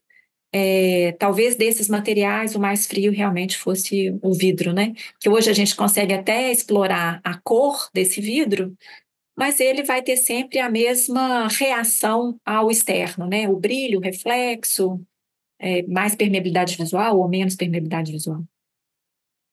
[0.51, 4.93] É, talvez desses materiais o mais frio realmente fosse o vidro, né?
[5.19, 8.75] Que hoje a gente consegue até explorar a cor desse vidro,
[9.37, 13.49] mas ele vai ter sempre a mesma reação ao externo, né?
[13.49, 14.99] O brilho, o reflexo,
[15.65, 18.43] é, mais permeabilidade visual ou menos permeabilidade visual?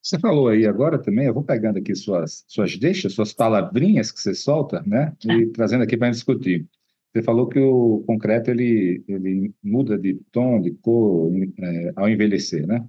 [0.03, 4.21] Você falou aí agora também, eu vou pegando aqui suas, suas deixas, suas palavrinhas que
[4.21, 5.17] você solta, né?
[5.25, 5.51] E ah.
[5.55, 6.67] trazendo aqui para discutir.
[7.13, 12.67] Você falou que o concreto ele, ele muda de tom, de cor é, ao envelhecer,
[12.67, 12.85] né?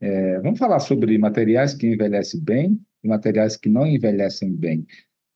[0.00, 4.86] É, vamos falar sobre materiais que envelhecem bem e materiais que não envelhecem bem.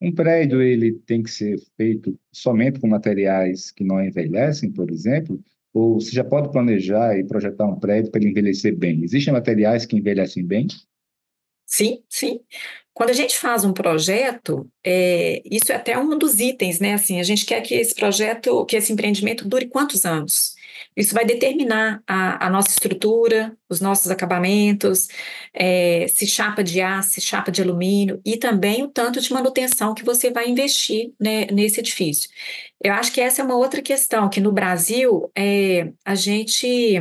[0.01, 5.41] Um prédio ele tem que ser feito somente com materiais que não envelhecem, por exemplo,
[5.73, 9.03] ou você já pode planejar e projetar um prédio para ele envelhecer bem?
[9.03, 10.67] Existem materiais que envelhecem bem?
[11.67, 12.41] Sim, sim.
[12.95, 16.95] Quando a gente faz um projeto, é, isso é até um dos itens, né?
[16.95, 20.55] Assim, a gente quer que esse projeto, que esse empreendimento dure quantos anos?
[20.97, 25.09] Isso vai determinar a, a nossa estrutura, os nossos acabamentos,
[25.55, 29.95] é, se chapa de aço, se chapa de alumínio, e também o tanto de manutenção
[29.95, 32.29] que você vai investir né, nesse edifício.
[32.83, 37.01] Eu acho que essa é uma outra questão, que no Brasil é, a gente.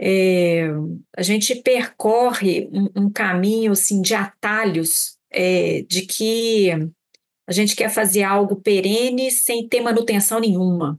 [0.00, 0.68] É,
[1.16, 6.70] a gente percorre um, um, caminho assim, de atalhos é, de que
[7.46, 10.98] a gente quer fazer algo perene sem ter manutenção nenhuma.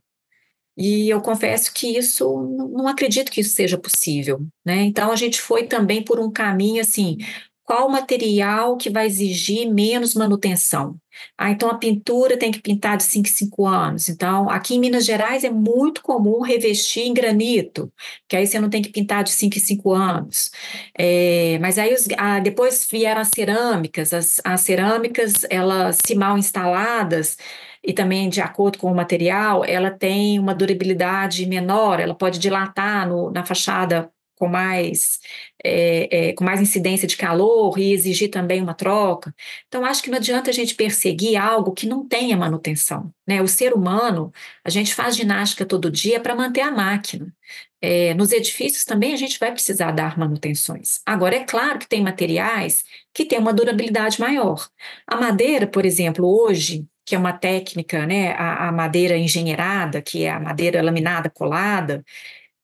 [0.75, 2.25] E eu confesso que isso,
[2.71, 4.81] não acredito que isso seja possível, né?
[4.83, 7.17] Então a gente foi também por um caminho assim,
[7.63, 10.97] qual material que vai exigir menos manutenção?
[11.37, 14.09] Ah, então a pintura tem que pintar de 5 em 5 anos.
[14.09, 17.91] Então, aqui em Minas Gerais é muito comum revestir em granito,
[18.27, 20.51] que aí você não tem que pintar de 5 em 5 anos.
[20.97, 26.37] É, mas aí os, ah, depois vieram as cerâmicas, as, as cerâmicas, elas se mal
[26.37, 27.37] instaladas,
[27.83, 33.07] e também de acordo com o material, ela tem uma durabilidade menor, ela pode dilatar
[33.07, 34.09] no, na fachada
[34.43, 35.19] com mais,
[35.63, 39.33] é, é, com mais incidência de calor e exigir também uma troca.
[39.69, 43.09] Então, acho que não adianta a gente perseguir algo que não tenha manutenção.
[43.25, 43.41] Né?
[43.41, 47.33] O ser humano, a gente faz ginástica todo dia para manter a máquina.
[47.81, 50.99] É, nos edifícios também a gente vai precisar dar manutenções.
[51.05, 54.67] Agora, é claro que tem materiais que têm uma durabilidade maior.
[55.07, 60.23] A madeira, por exemplo, hoje, que é uma técnica, né, a, a madeira engenheirada, que
[60.23, 62.03] é a madeira laminada colada,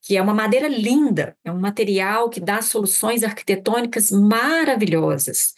[0.10, 5.54] que é uma madeira linda, é um material que dá soluções arquitetônicas maravilhosas,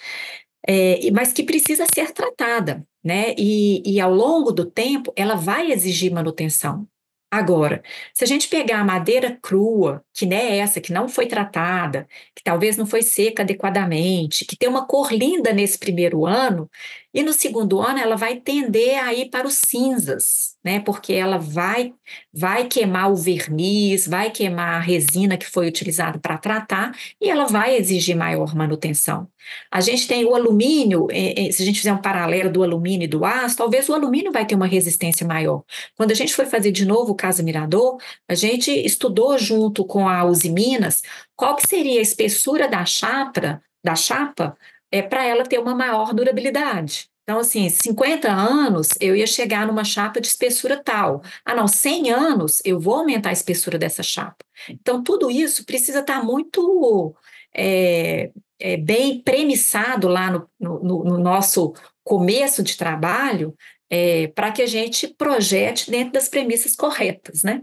[0.68, 3.34] é, mas que precisa ser tratada, né?
[3.38, 6.86] E, e ao longo do tempo ela vai exigir manutenção.
[7.32, 7.82] Agora,
[8.14, 12.06] se a gente pegar a madeira crua, que não é essa, que não foi tratada,
[12.36, 16.70] que talvez não foi seca adequadamente, que tem uma cor linda nesse primeiro ano,
[17.14, 20.80] e no segundo ano ela vai tender a ir para os cinzas, né?
[20.80, 21.94] Porque ela vai
[22.34, 27.46] vai queimar o verniz, vai queimar a resina que foi utilizada para tratar e ela
[27.46, 29.28] vai exigir maior manutenção.
[29.72, 33.06] A gente tem o alumínio, eh, eh, se a gente fizer um paralelo do alumínio
[33.06, 35.64] e do aço, talvez o alumínio vai ter uma resistência maior.
[35.98, 37.98] Quando a gente foi fazer de novo o Casa Mirador,
[38.28, 41.02] a gente estudou junto com a Uzi Minas
[41.36, 44.56] qual que seria a espessura da chapa, da chapa
[44.92, 47.11] é, para ela ter uma maior durabilidade.
[47.24, 51.22] Então, assim, 50 anos eu ia chegar numa chapa de espessura tal.
[51.46, 54.44] Ah, não, 100 anos eu vou aumentar a espessura dessa chapa.
[54.70, 57.16] Então, tudo isso precisa estar tá muito
[57.56, 63.56] é, é, bem premissado lá no, no, no, nosso começo de trabalho
[63.90, 67.62] é, para que a gente projete dentro das premissas corretas, né?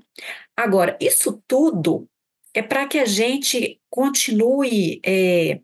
[0.57, 2.09] Agora, isso tudo
[2.55, 5.61] é para que a gente continue é,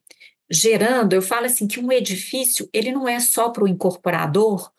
[0.50, 4.70] gerando, eu falo assim que um edifício, ele não é só para o incorporador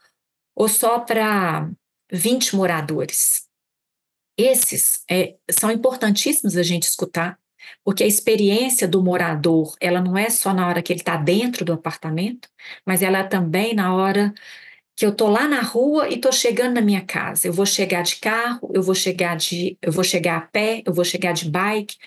[0.56, 1.70] ou só para
[2.12, 3.48] 20 moradores.
[4.38, 7.40] Esses é, são importantíssimos a gente escutar,
[7.84, 11.66] porque a experiência do morador, ela não é só na hora que ele está dentro
[11.66, 12.50] do apartamento,
[12.86, 14.34] mas ela é também na hora
[14.96, 17.48] que eu tô lá na rua e tô chegando na minha casa.
[17.48, 20.94] Eu vou chegar de carro, eu vou chegar de, eu vou chegar a pé, eu
[20.94, 21.98] vou chegar de bike,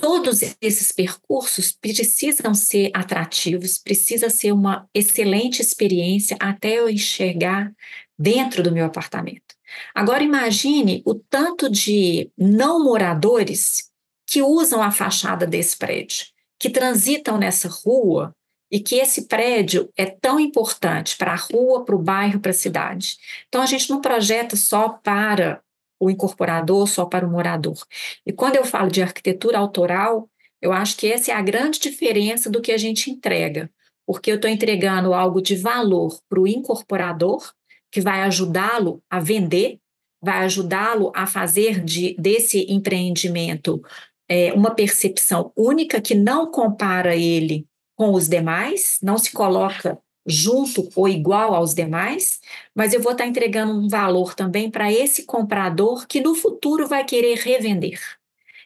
[0.00, 7.72] Todos esses percursos precisam ser atrativos, precisa ser uma excelente experiência até eu enxergar
[8.18, 9.54] dentro do meu apartamento.
[9.94, 13.90] Agora imagine o tanto de não moradores
[14.26, 16.26] que usam a fachada desse prédio,
[16.58, 18.32] que transitam nessa rua
[18.70, 22.54] e que esse prédio é tão importante para a rua, para o bairro, para a
[22.54, 23.16] cidade.
[23.48, 25.62] Então a gente não projeta só para
[25.98, 27.76] o incorporador só para o morador.
[28.24, 30.28] E quando eu falo de arquitetura autoral,
[30.60, 33.70] eu acho que essa é a grande diferença do que a gente entrega,
[34.06, 37.52] porque eu estou entregando algo de valor para o incorporador,
[37.90, 39.78] que vai ajudá-lo a vender,
[40.22, 43.82] vai ajudá-lo a fazer de, desse empreendimento
[44.28, 50.88] é, uma percepção única que não compara ele com os demais, não se coloca junto
[50.94, 52.40] ou igual aos demais,
[52.74, 57.04] mas eu vou estar entregando um valor também para esse comprador que no futuro vai
[57.04, 58.00] querer revender.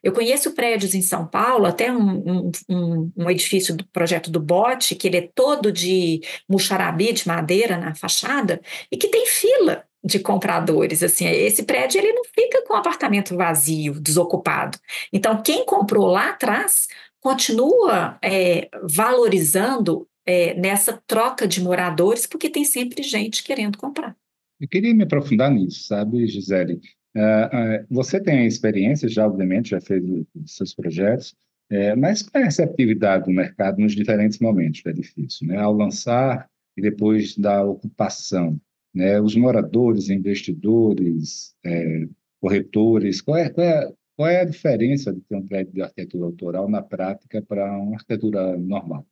[0.02, 4.94] Eu conheço prédios em São Paulo, até um, um, um, edifício do projeto do Bote,
[4.94, 10.18] que ele é todo de muxarabi, de madeira na fachada, e que tem fila de
[10.18, 11.02] compradores.
[11.02, 14.78] Assim, esse prédio ele não fica com apartamento vazio, desocupado.
[15.12, 16.88] Então, quem comprou lá atrás
[17.20, 24.16] continua é, valorizando é, nessa troca de moradores, porque tem sempre gente querendo comprar.
[24.60, 26.80] Eu queria me aprofundar nisso, sabe, Gisele?
[27.16, 30.04] Uh, uh, você tem experiência, já obviamente, já fez
[30.46, 31.34] seus projetos,
[31.68, 35.46] é, mas qual é a receptividade do mercado nos diferentes momentos do edifício?
[35.46, 35.56] Né?
[35.56, 38.60] Ao lançar e depois da ocupação,
[38.94, 39.20] né?
[39.20, 42.06] os moradores, investidores, é,
[42.40, 46.24] corretores, qual é, qual, é, qual é a diferença de ter um prédio de arquitetura
[46.24, 49.06] autoral na prática para uma arquitetura normal?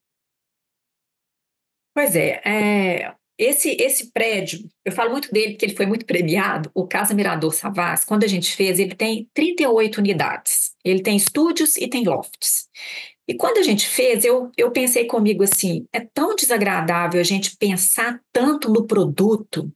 [1.99, 6.71] Pois é, é, esse, esse prédio, eu falo muito dele porque ele foi muito premiado,
[6.73, 10.77] o Casa Mirador Savas, quando a gente fez, ele tem 38 unidades.
[10.85, 12.69] Ele tem estúdios e tem lofts.
[13.27, 17.57] E quando a gente fez, eu, eu pensei comigo assim, é tão desagradável a gente
[17.57, 19.69] pensar tanto no produto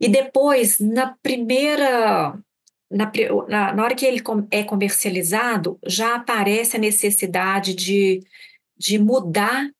[0.00, 2.36] e depois, na primeira
[2.90, 3.12] na,
[3.72, 8.24] na, hora que ele é comercializado, já aparece a necessidade de,
[8.76, 9.70] de mudar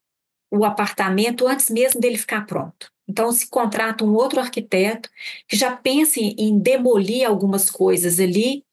[0.54, 2.92] o apartamento antes mesmo dele ficar pronto.
[3.08, 5.10] Então, se contrata um outro arquiteto
[5.46, 8.64] que já pense em demolir algumas coisas ali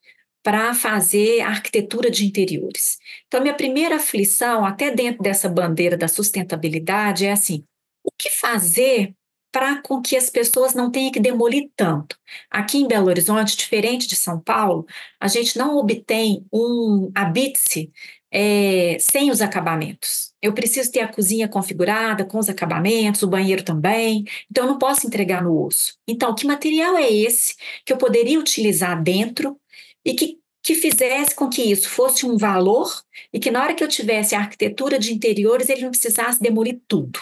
[0.42, 2.98] para fazer arquitetura de interiores.
[3.26, 7.64] Então, minha primeira aflição, até dentro dessa bandeira da sustentabilidade, é assim:
[8.02, 9.14] o que fazer
[9.52, 12.16] para com que as pessoas não tenham que demolir tanto.
[12.50, 14.86] Aqui em Belo Horizonte, diferente de São Paulo,
[15.20, 17.92] a gente não obtém um habite
[18.32, 20.32] é, sem os acabamentos.
[20.40, 24.78] Eu preciso ter a cozinha configurada com os acabamentos, o banheiro também, então eu não
[24.78, 25.98] posso entregar no osso.
[26.08, 27.54] Então, que material é esse
[27.84, 29.60] que eu poderia utilizar dentro
[30.02, 32.90] e que, que fizesse com que isso fosse um valor
[33.32, 36.80] e que na hora que eu tivesse a arquitetura de interiores ele não precisasse demolir
[36.88, 37.20] tudo.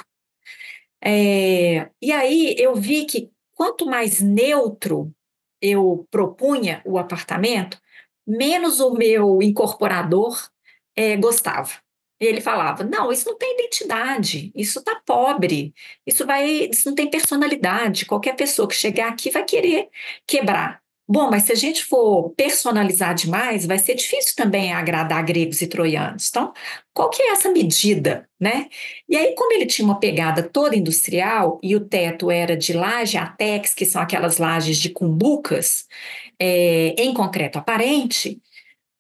[1.03, 5.13] É, e aí eu vi que quanto mais neutro
[5.61, 7.79] eu propunha o apartamento,
[8.27, 10.51] menos o meu incorporador
[11.01, 11.71] é, gostava.
[12.21, 15.73] Ele falava: não, isso não tem identidade, isso está pobre,
[16.07, 18.05] isso vai, isso não tem personalidade.
[18.05, 19.89] Qualquer pessoa que chegar aqui vai querer
[20.27, 20.81] quebrar.
[21.09, 25.67] Bom, mas se a gente for personalizar demais, vai ser difícil também agradar gregos e
[25.67, 26.29] troianos.
[26.29, 26.53] Então,
[26.95, 28.69] qual que é essa medida, né?
[29.09, 33.17] E aí, como ele tinha uma pegada toda industrial e o teto era de laje
[33.19, 35.87] atex, que são aquelas lajes de cumbucas,
[36.39, 38.41] é, em concreto aparente,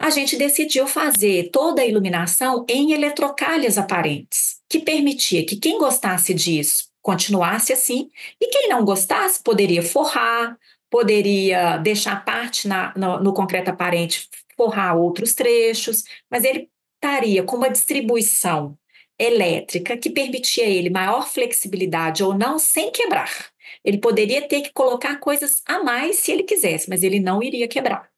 [0.00, 6.32] a gente decidiu fazer toda a iluminação em eletrocalhas aparentes, que permitia que quem gostasse
[6.32, 13.34] disso continuasse assim, e quem não gostasse poderia forrar, poderia deixar parte na, no, no
[13.34, 14.26] concreto aparente,
[14.56, 18.78] forrar outros trechos, mas ele estaria com uma distribuição
[19.18, 23.30] elétrica que permitia ele maior flexibilidade ou não, sem quebrar.
[23.84, 27.68] Ele poderia ter que colocar coisas a mais se ele quisesse, mas ele não iria
[27.68, 28.08] quebrar.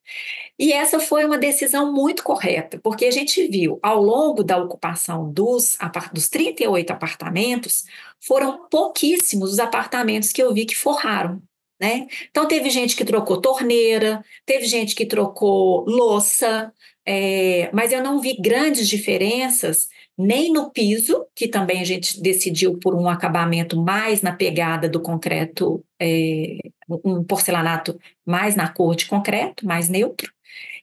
[0.58, 5.30] E essa foi uma decisão muito correta, porque a gente viu ao longo da ocupação
[5.32, 5.76] dos,
[6.12, 7.84] dos 38 apartamentos,
[8.20, 11.42] foram pouquíssimos os apartamentos que eu vi que forraram.
[11.80, 12.06] Né?
[12.30, 16.72] Então, teve gente que trocou torneira, teve gente que trocou louça,
[17.04, 22.78] é, mas eu não vi grandes diferenças nem no piso, que também a gente decidiu
[22.78, 26.58] por um acabamento mais na pegada do concreto, é,
[27.04, 30.31] um porcelanato mais na cor de concreto, mais neutro.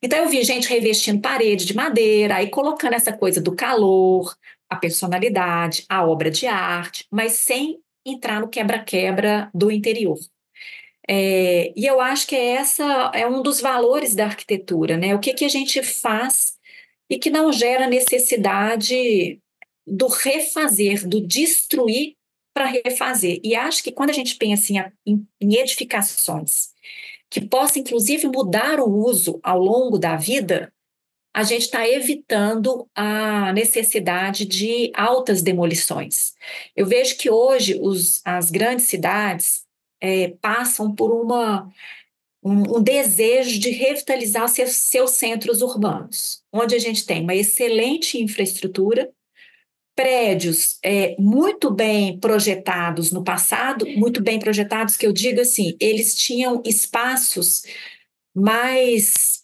[0.01, 4.33] Então, eu vi gente revestindo parede de madeira, aí colocando essa coisa do calor,
[4.69, 10.17] a personalidade, a obra de arte, mas sem entrar no quebra-quebra do interior.
[11.07, 15.15] É, e eu acho que é essa é um dos valores da arquitetura, né?
[15.15, 16.53] O que, que a gente faz
[17.09, 19.39] e que não gera necessidade
[19.87, 22.15] do refazer, do destruir
[22.53, 23.39] para refazer.
[23.43, 26.68] E acho que quando a gente pensa em, em edificações
[27.29, 30.73] que possa inclusive mudar o uso ao longo da vida,
[31.33, 36.33] a gente está evitando a necessidade de altas demolições.
[36.75, 39.63] Eu vejo que hoje os, as grandes cidades
[40.01, 41.69] é, passam por uma,
[42.43, 48.21] um, um, desejo de revitalizar seus, seus centros urbanos, onde a gente tem uma excelente
[48.21, 49.11] infraestrutura,
[49.99, 56.15] prédios é, muito bem projetados no passado, muito bem projetados, que eu digo assim, eles
[56.15, 57.63] tinham espaços
[58.33, 59.41] mais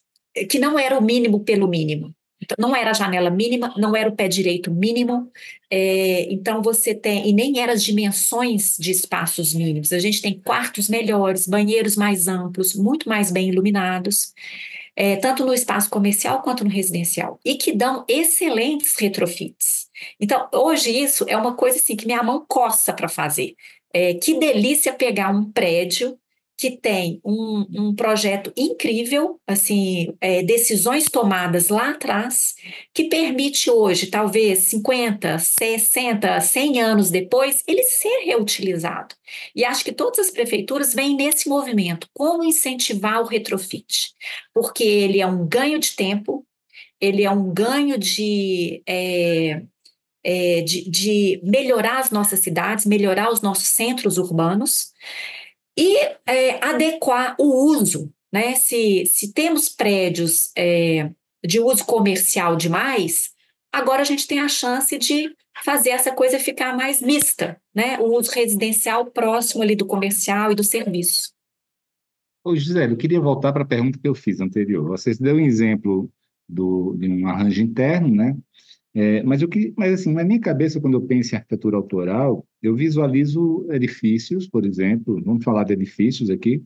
[0.49, 2.15] que não era o mínimo pelo mínimo.
[2.41, 5.29] Então, não era a janela mínima, não era o pé direito mínimo,
[5.69, 9.91] é, então você tem, e nem eram as dimensões de espaços mínimos.
[9.91, 14.33] A gente tem quartos melhores, banheiros mais amplos, muito mais bem iluminados,
[14.95, 19.89] é, tanto no espaço comercial quanto no residencial, e que dão excelentes retrofits.
[20.19, 23.55] Então, hoje isso é uma coisa assim que minha mão coça para fazer.
[23.93, 26.17] É, que delícia pegar um prédio
[26.57, 32.55] que tem um, um projeto incrível, assim, é, decisões tomadas lá atrás,
[32.93, 39.15] que permite hoje, talvez 50, 60, 100 anos depois, ele ser reutilizado.
[39.53, 44.13] E acho que todas as prefeituras vêm nesse movimento, como incentivar o retrofit,
[44.53, 46.45] porque ele é um ganho de tempo,
[47.01, 48.81] ele é um ganho de.
[48.87, 49.61] É,
[50.27, 54.91] é, de, de melhorar as nossas cidades, melhorar os nossos centros urbanos,
[55.78, 58.11] e é, adequar o uso.
[58.32, 58.55] Né?
[58.55, 61.09] Se, se temos prédios é,
[61.45, 63.32] de uso comercial demais,
[63.71, 67.97] agora a gente tem a chance de fazer essa coisa ficar mais mista, né?
[67.99, 71.34] o uso residencial próximo ali do comercial e do serviço.
[72.43, 74.88] Ô, Gisele, eu queria voltar para a pergunta que eu fiz anterior.
[74.89, 76.11] Você deu um exemplo
[76.47, 78.38] do, de um arranjo interno, né?
[78.93, 82.47] É, mas, eu que, mas assim, na minha cabeça, quando eu penso em arquitetura autoral,
[82.68, 86.63] eu visualizo edifícios, por exemplo, vamos falar de edifícios aqui,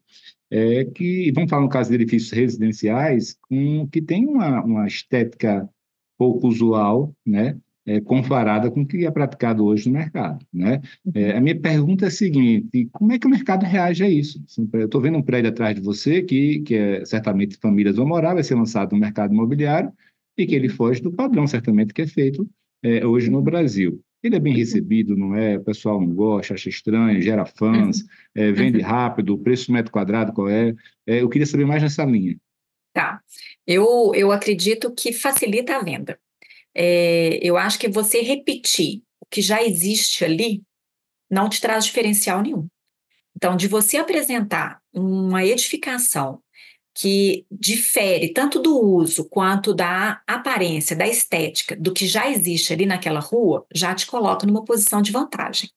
[0.52, 5.70] é, que vamos falar no caso de edifícios residenciais, um, que tem uma, uma estética
[6.18, 7.58] pouco usual, né?
[7.90, 10.46] é, comparada com o que é praticado hoje no mercado.
[10.54, 10.80] Né?
[11.16, 14.40] É, a minha pergunta é a seguinte: como é que o mercado reage a isso?
[14.74, 18.36] Eu estou vendo um prédio atrás de você, que, que é certamente famílias vão morar,
[18.36, 19.92] vai ser lançado no mercado imobiliário,
[20.38, 22.48] e que ele foge do padrão, certamente, que é feito
[22.84, 24.00] é, hoje no Brasil.
[24.22, 25.58] Ele é bem recebido, não é?
[25.58, 28.04] O pessoal não gosta, acha estranho, gera fãs,
[28.36, 30.74] é, vende rápido, o preço do metro quadrado qual é?
[31.08, 31.22] é?
[31.22, 32.38] Eu queria saber mais nessa linha.
[32.94, 33.22] Tá.
[33.66, 36.20] Eu, eu acredito que facilita a venda.
[36.76, 40.64] É, eu acho que você repetir o que já existe ali
[41.30, 42.68] não te traz diferencial nenhum.
[43.36, 46.42] Então, de você apresentar uma edificação
[46.94, 52.86] que difere tanto do uso quanto da aparência, da estética, do que já existe ali
[52.86, 55.70] naquela rua, já te coloca numa posição de vantagem.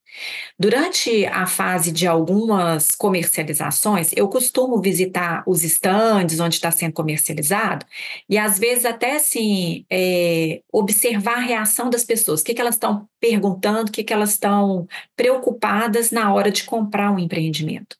[0.58, 7.86] Durante a fase de algumas comercializações, eu costumo visitar os estandes onde está sendo comercializado
[8.28, 12.74] e às vezes até assim é, observar a reação das pessoas, o que, que elas
[12.74, 14.86] estão perguntando, o que, que elas estão
[15.16, 17.96] preocupadas na hora de comprar um empreendimento.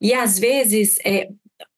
[0.00, 1.28] E às vezes é,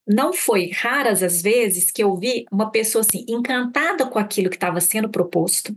[0.07, 4.57] não foi raras as vezes que eu vi uma pessoa assim encantada com aquilo que
[4.57, 5.77] estava sendo proposto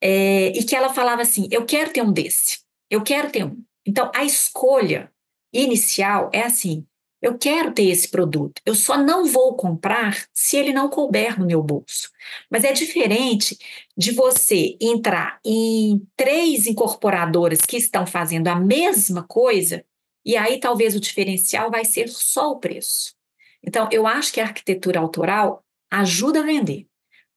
[0.00, 3.62] é, e que ela falava assim: eu quero ter um desse, eu quero ter um.
[3.86, 5.12] Então a escolha
[5.52, 6.86] inicial é assim:
[7.20, 11.46] eu quero ter esse produto, eu só não vou comprar se ele não couber no
[11.46, 12.10] meu bolso.
[12.50, 13.58] Mas é diferente
[13.96, 19.84] de você entrar em três incorporadoras que estão fazendo a mesma coisa
[20.24, 23.19] e aí talvez o diferencial vai ser só o preço.
[23.62, 26.86] Então, eu acho que a arquitetura autoral ajuda a vender,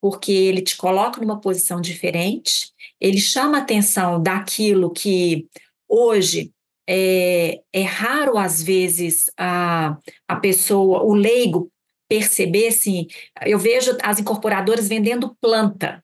[0.01, 5.47] porque ele te coloca numa posição diferente, ele chama a atenção daquilo que
[5.87, 6.51] hoje
[6.87, 9.97] é, é raro, às vezes, a,
[10.27, 11.71] a pessoa, o leigo,
[12.07, 13.07] perceber assim.
[13.45, 16.03] Eu vejo as incorporadoras vendendo planta,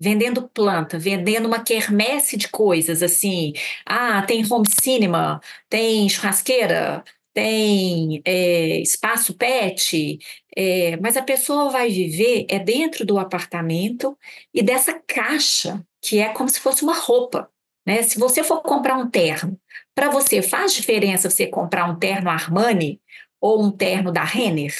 [0.00, 3.52] vendendo planta, vendendo uma quermesse de coisas assim.
[3.84, 7.02] Ah, tem home cinema, tem churrasqueira,
[7.38, 10.18] tem é, espaço pet,
[10.56, 14.18] é, mas a pessoa vai viver é dentro do apartamento
[14.52, 17.48] e dessa caixa que é como se fosse uma roupa.
[17.86, 18.02] Né?
[18.02, 19.56] Se você for comprar um terno,
[19.94, 23.00] para você faz diferença você comprar um terno Armani
[23.40, 24.74] ou um terno da Renner?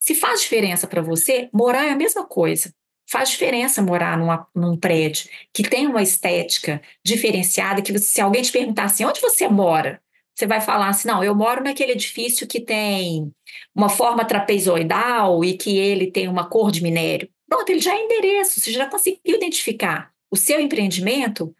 [0.00, 2.74] Se faz diferença para você, morar é a mesma coisa.
[3.08, 8.42] Faz diferença morar numa, num prédio que tem uma estética diferenciada, que você, se alguém
[8.42, 10.02] te perguntar assim, onde você mora?
[10.34, 13.32] Você vai falar assim: não, eu moro naquele edifício que tem
[13.74, 17.28] uma forma trapezoidal e que ele tem uma cor de minério.
[17.48, 21.54] Pronto, ele já é endereço, você já conseguiu identificar o seu empreendimento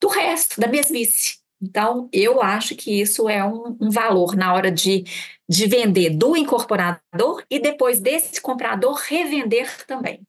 [0.00, 1.38] do resto, da mesmice.
[1.60, 5.04] Então, eu acho que isso é um, um valor na hora de,
[5.48, 10.20] de vender do incorporador e depois desse comprador revender também.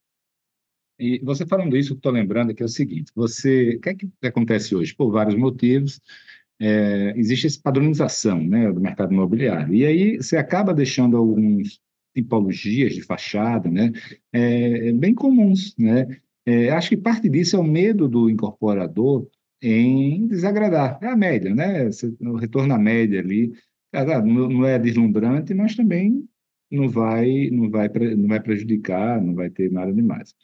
[0.98, 4.08] E você falando isso, estou lembrando que é o seguinte: você, o que, é que
[4.24, 4.94] acontece hoje?
[4.94, 6.00] Por vários motivos,
[6.60, 9.74] é, existe essa padronização né, do mercado imobiliário.
[9.74, 11.80] E aí você acaba deixando algumas
[12.14, 13.92] tipologias de fachada né,
[14.32, 15.74] é, bem comuns.
[15.78, 16.06] Né?
[16.44, 19.28] É, acho que parte disso é o medo do incorporador
[19.62, 20.98] em desagradar.
[21.02, 21.88] É a média, né?
[22.20, 23.52] o retorno à média ali.
[24.24, 26.22] Não é deslumbrante, mas também
[26.70, 30.34] não vai, não vai, não vai prejudicar, não vai ter nada demais.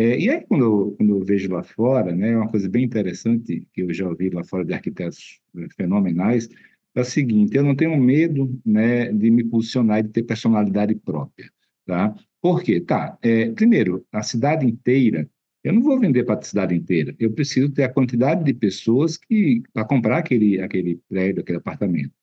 [0.00, 2.84] É, e aí, quando eu, quando eu vejo lá fora, né, é uma coisa bem
[2.84, 6.48] interessante que eu já ouvi lá fora de arquitetos eh, fenomenais,
[6.94, 10.94] é o seguinte, eu não tenho medo né, de me posicionar e de ter personalidade
[10.94, 11.50] própria.
[11.84, 12.14] Tá?
[12.40, 12.80] Por quê?
[12.80, 15.28] Tá, é, primeiro, a cidade inteira,
[15.62, 19.18] eu não vou vender para a cidade inteira, eu preciso ter a quantidade de pessoas
[19.18, 22.14] que para comprar aquele, aquele prédio, aquele apartamento.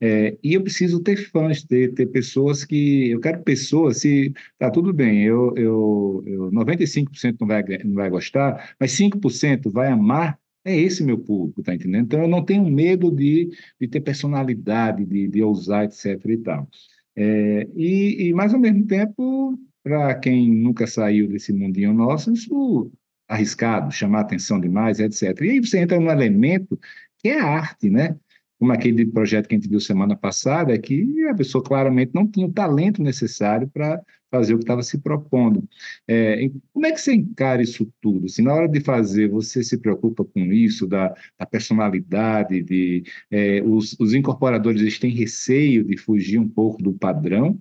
[0.00, 3.10] É, e eu preciso ter fãs, ter, ter pessoas que.
[3.10, 4.32] Eu quero pessoas, se.
[4.58, 9.88] Tá tudo bem, eu, eu, eu 95% não vai, não vai gostar, mas 5% vai
[9.88, 10.38] amar.
[10.64, 12.04] É esse meu público, tá entendendo?
[12.04, 13.48] Então eu não tenho medo de,
[13.80, 16.22] de ter personalidade, de, de ousar, etc.
[16.26, 16.68] e tal.
[17.16, 22.92] É, e, e, mas ao mesmo tempo, para quem nunca saiu desse mundinho nosso, isso
[23.28, 25.40] arriscado, chamar atenção demais, etc.
[25.42, 26.78] E aí você entra num elemento
[27.18, 28.16] que é a arte, né?
[28.60, 32.30] Como aquele projeto que a gente viu semana passada, é que a pessoa claramente não
[32.30, 35.66] tinha o talento necessário para fazer o que estava se propondo.
[36.06, 38.28] É, como é que você encara isso tudo?
[38.28, 43.62] Se na hora de fazer você se preocupa com isso, da, da personalidade, de é,
[43.62, 47.58] os, os incorporadores eles têm receio de fugir um pouco do padrão?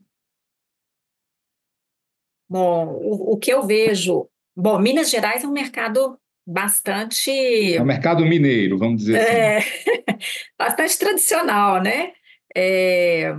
[2.50, 6.20] Bom, o, o que eu vejo, bom, Minas Gerais é um mercado
[6.50, 7.76] bastante.
[7.76, 9.70] É o mercado mineiro, vamos dizer é, assim.
[10.58, 12.12] bastante tradicional, né?
[12.56, 13.36] É,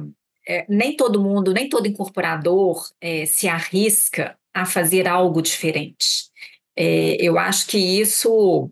[0.48, 6.30] é, nem todo mundo, nem todo incorporador é, se arrisca a fazer algo diferente.
[6.76, 8.70] É, eu acho que isso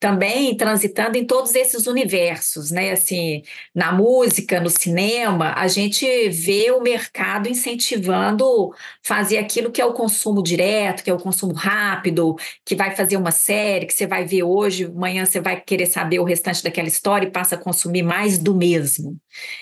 [0.00, 2.92] também transitando em todos esses universos, né?
[2.92, 3.42] Assim,
[3.74, 8.72] na música, no cinema, a gente vê o mercado incentivando
[9.02, 12.34] fazer aquilo que é o consumo direto, que é o consumo rápido,
[12.64, 16.18] que vai fazer uma série que você vai ver hoje, amanhã você vai querer saber
[16.18, 19.18] o restante daquela história e passa a consumir mais do mesmo.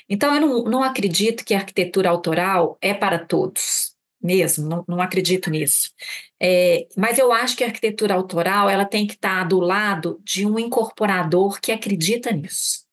[0.08, 5.00] Então, eu não, não acredito que a arquitetura autoral é para todos mesmo, não, não
[5.00, 5.90] acredito nisso.
[6.40, 10.46] É, mas eu acho que a arquitetura autoral ela tem que estar do lado de
[10.46, 12.86] um incorporador que acredita nisso.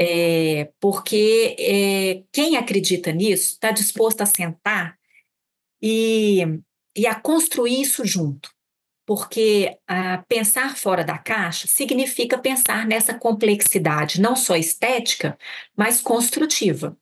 [0.00, 4.96] É, porque é, quem acredita nisso está disposto a sentar
[5.82, 6.44] e,
[6.96, 8.50] e a construir isso junto.
[9.04, 15.36] Porque a pensar fora da caixa significa pensar nessa complexidade, não só estética,
[15.74, 16.96] mas construtiva.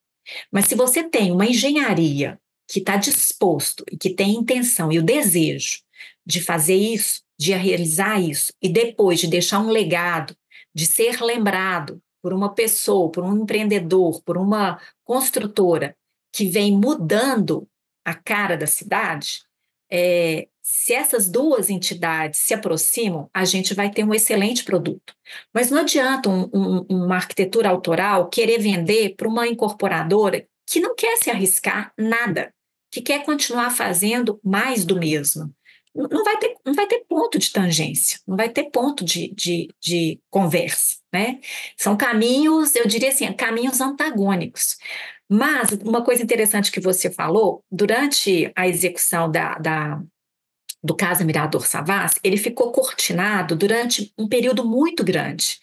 [0.51, 5.03] Mas se você tem uma engenharia que está disposto e que tem intenção e o
[5.03, 5.81] desejo
[6.25, 10.37] de fazer isso, de realizar isso, e depois de deixar um legado,
[10.75, 15.97] de ser lembrado por uma pessoa, por um empreendedor, por uma construtora
[16.33, 17.69] que vem mudando
[18.05, 19.43] a cara da cidade,
[19.91, 25.15] é, se essas duas entidades se aproximam, a gente vai ter um excelente produto.
[25.55, 30.97] Mas não adianta um, um, uma arquitetura autoral querer vender para uma incorporadora que não
[30.97, 32.53] quer se arriscar nada
[32.97, 35.55] que quer continuar fazendo mais do mesmo.
[35.95, 39.69] Não vai ter, não vai ter ponto de tangência, não vai ter ponto de, de,
[39.83, 40.97] de conversa.
[41.13, 41.41] Né?
[41.77, 44.77] São caminhos, eu diria assim, caminhos antagônicos.
[45.29, 50.01] Mas uma coisa interessante que você falou, durante a execução da, da,
[50.83, 55.59] do caso Mirador Savas, ele ficou cortinado durante um período muito grande,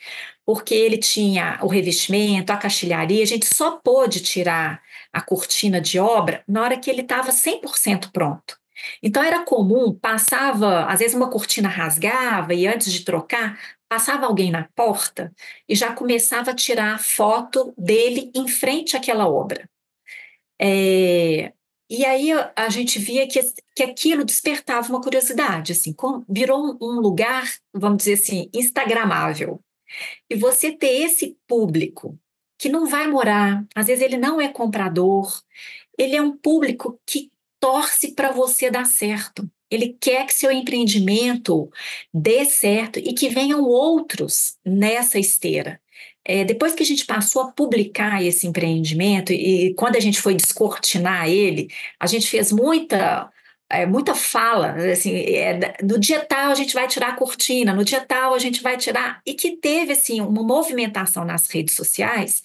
[0.46, 4.82] porque ele tinha o revestimento, a caixilharia, a gente só pôde tirar
[5.12, 8.58] a cortina de obra na hora que ele estava 100% pronto.
[9.02, 14.52] Então era comum, passava, às vezes uma cortina rasgava e antes de trocar, passava alguém
[14.52, 15.32] na porta
[15.70, 19.70] e já começava a tirar foto dele em frente àquela obra.
[20.60, 21.54] É,
[21.89, 23.39] e aí a gente via que,
[23.76, 25.96] que aquilo despertava uma curiosidade, assim,
[26.28, 29.60] virou um lugar, vamos dizer assim, instagramável.
[30.30, 32.18] E você ter esse público
[32.58, 35.44] que não vai morar, às vezes ele não é comprador,
[35.98, 39.50] ele é um público que torce para você dar certo.
[39.70, 41.70] Ele quer que seu empreendimento
[42.14, 45.82] dê certo e que venham outros nessa esteira.
[46.26, 50.22] É, depois que a gente passou a publicar esse empreendimento e, e quando a gente
[50.22, 51.68] foi descortinar ele,
[52.00, 53.30] a gente fez muita
[53.74, 57.84] é, muita fala, assim, é, no dia tal a gente vai tirar a cortina, no
[57.84, 62.44] dia tal a gente vai tirar, e que teve, assim, uma movimentação nas redes sociais,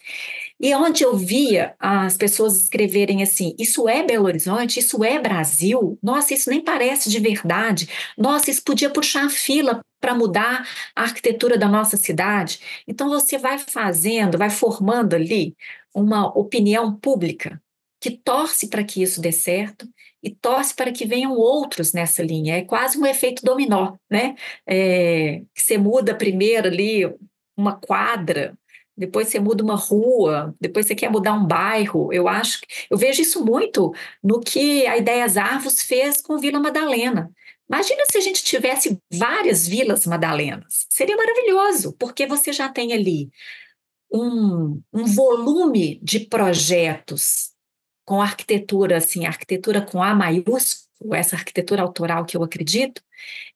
[0.59, 5.99] e onde eu via as pessoas escreverem assim, isso é Belo Horizonte, isso é Brasil,
[6.03, 10.66] nossa, isso nem parece de verdade, nossa, isso podia puxar a fila para mudar
[10.97, 12.61] a arquitetura da nossa cidade.
[12.87, 15.57] Então você vai fazendo, vai formando ali
[15.95, 17.61] uma opinião pública
[18.01, 19.89] que torce para que isso dê certo
[20.22, 22.56] e torce para que venham outros nessa linha.
[22.56, 24.34] É quase um efeito dominó, né?
[24.66, 27.02] É, você muda primeiro ali
[27.56, 28.56] uma quadra,
[28.96, 32.12] depois você muda uma rua, depois você quer mudar um bairro.
[32.12, 32.60] Eu acho,
[32.90, 33.92] eu vejo isso muito
[34.22, 37.30] no que a Ideias Arvos fez com Vila Madalena.
[37.70, 40.86] Imagina se a gente tivesse várias Vilas Madalenas.
[40.88, 43.28] Seria maravilhoso, porque você já tem ali
[44.10, 47.52] um, um volume de projetos
[48.09, 53.02] com arquitetura, assim, arquitetura com A maiúsculo, essa arquitetura autoral que eu acredito,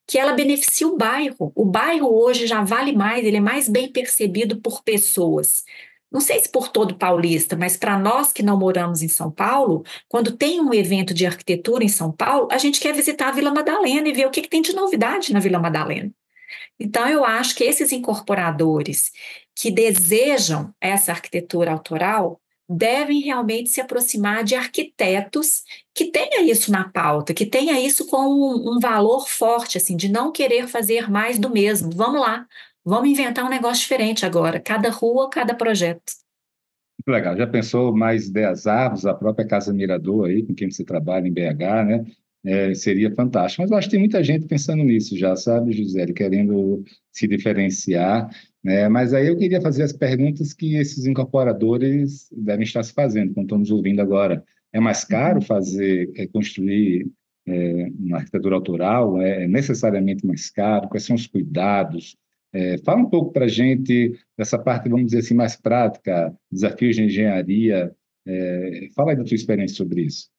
[0.07, 1.51] que ela beneficia o bairro.
[1.55, 5.65] O bairro hoje já vale mais, ele é mais bem percebido por pessoas.
[6.11, 9.85] Não sei se por todo paulista, mas para nós que não moramos em São Paulo,
[10.07, 13.55] quando tem um evento de arquitetura em São Paulo, a gente quer visitar a Vila
[13.55, 16.13] Madalena e ver o que, que tem de novidade na Vila Madalena.
[16.79, 19.13] Então, eu acho que esses incorporadores
[19.55, 22.42] que desejam essa arquitetura autoral,
[22.77, 25.63] devem realmente se aproximar de arquitetos
[25.95, 30.09] que tenha isso na pauta, que tenha isso com um, um, valor forte, assim, de
[30.09, 31.91] não querer fazer mais do mesmo.
[31.91, 32.47] Vamos lá,
[32.85, 36.13] vamos inventar um negócio diferente agora, cada rua, cada projeto.
[37.07, 37.37] Legal.
[37.37, 41.33] Já pensou mais ideias árvores, a própria Casa Mirador aí, com quem você trabalha em
[41.33, 42.05] BH, né?
[42.45, 43.63] É, seria fantástico.
[43.63, 48.29] Mas eu acho que tem muita gente pensando nisso já, sabe, Gisele, querendo se diferenciar
[48.63, 48.89] né?
[48.89, 53.47] Mas aí eu queria fazer as perguntas que esses incorporadores devem estar se fazendo, como
[53.47, 54.45] estamos ouvindo agora.
[54.73, 55.43] É mais caro uhum.
[55.43, 57.11] fazer, é, construir
[57.47, 59.21] é, uma arquitetura autoral?
[59.21, 60.89] É, é necessariamente mais caro?
[60.89, 62.17] Quais são os cuidados?
[62.53, 66.97] É, fala um pouco para a gente dessa parte, vamos dizer assim, mais prática, desafios
[66.97, 67.95] de engenharia.
[68.27, 70.31] É, fala aí da tua experiência sobre isso.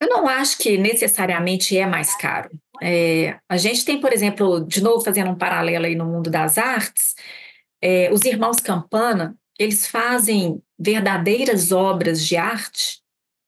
[0.00, 2.50] Eu não acho que necessariamente é mais caro.
[2.82, 6.58] É, a gente tem, por exemplo, de novo fazendo um paralelo aí no mundo das
[6.58, 7.14] artes,
[7.80, 13.00] é, os irmãos Campana, eles fazem verdadeiras obras de arte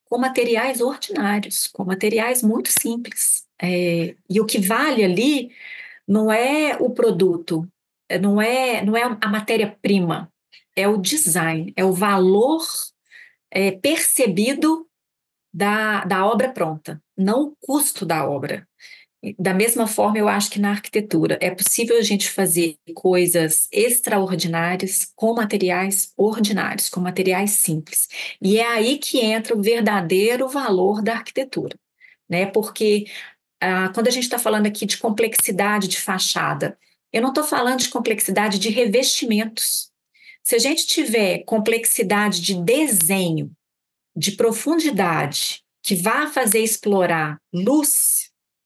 [0.04, 3.46] com materiais ordinários, com materiais muito simples.
[3.60, 5.50] É, e o que vale ali
[6.06, 7.68] não é o produto,
[8.20, 10.32] não é, não é a matéria-prima,
[10.74, 12.62] é o design, é o valor
[13.50, 14.88] é, percebido
[15.52, 18.66] da, da obra pronta, não o custo da obra.
[19.36, 25.10] Da mesma forma, eu acho que na arquitetura é possível a gente fazer coisas extraordinárias
[25.16, 28.08] com materiais ordinários, com materiais simples.
[28.40, 31.76] E é aí que entra o verdadeiro valor da arquitetura,
[32.28, 32.46] né?
[32.46, 33.06] Porque
[33.60, 36.78] ah, quando a gente está falando aqui de complexidade de fachada,
[37.12, 39.90] eu não estou falando de complexidade de revestimentos.
[40.44, 43.50] Se a gente tiver complexidade de desenho,
[44.16, 48.17] de profundidade, que vá fazer explorar luz,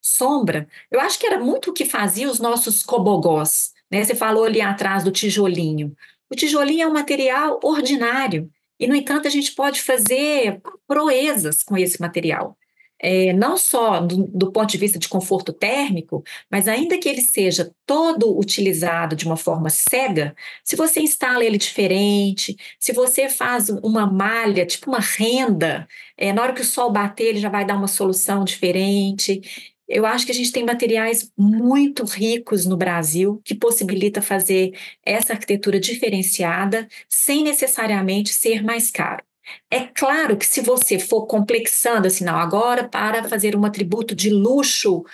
[0.03, 3.73] sombra, eu acho que era muito o que fazia os nossos cobogós.
[3.91, 4.05] Né?
[4.05, 5.97] Você falou ali atrás do tijolinho.
[6.29, 8.51] O tijolinho é um material ordinário,
[8.83, 12.59] e, no entanto, a gente pode fazer proezas com esse material.
[12.99, 17.23] É, não só do, do, ponto de vista de conforto térmico, mas ainda que ele
[17.23, 20.35] seja todo utilizado de uma forma cega,
[20.65, 25.87] se você instala ele diferente, se você faz uma malha, tipo uma renda,
[26.17, 29.72] é, na hora que o sol bater, ele já vai dar uma solução diferente.
[29.89, 34.73] Eu acho que a gente tem materiais muito ricos no Brasil que possibilita fazer
[35.05, 39.23] essa arquitetura diferenciada sem necessariamente ser mais caro.
[39.71, 44.31] É claro que se você for complexando assim, não, agora para fazer um atributo de
[44.31, 45.05] luxo,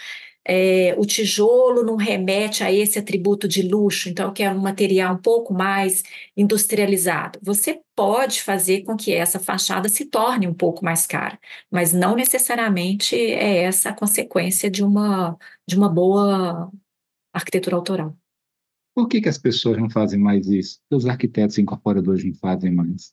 [0.49, 5.15] é, o tijolo não remete a esse atributo de luxo, então que é um material
[5.15, 6.03] um pouco mais
[6.35, 7.39] industrializado.
[7.43, 11.39] Você pode fazer com que essa fachada se torne um pouco mais cara,
[11.71, 15.37] mas não necessariamente é essa a consequência de uma,
[15.69, 16.71] de uma boa
[17.33, 18.17] arquitetura autoral.
[18.95, 20.81] Por que, que as pessoas não fazem mais isso?
[20.91, 23.13] Os arquitetos incorporadores não fazem mais?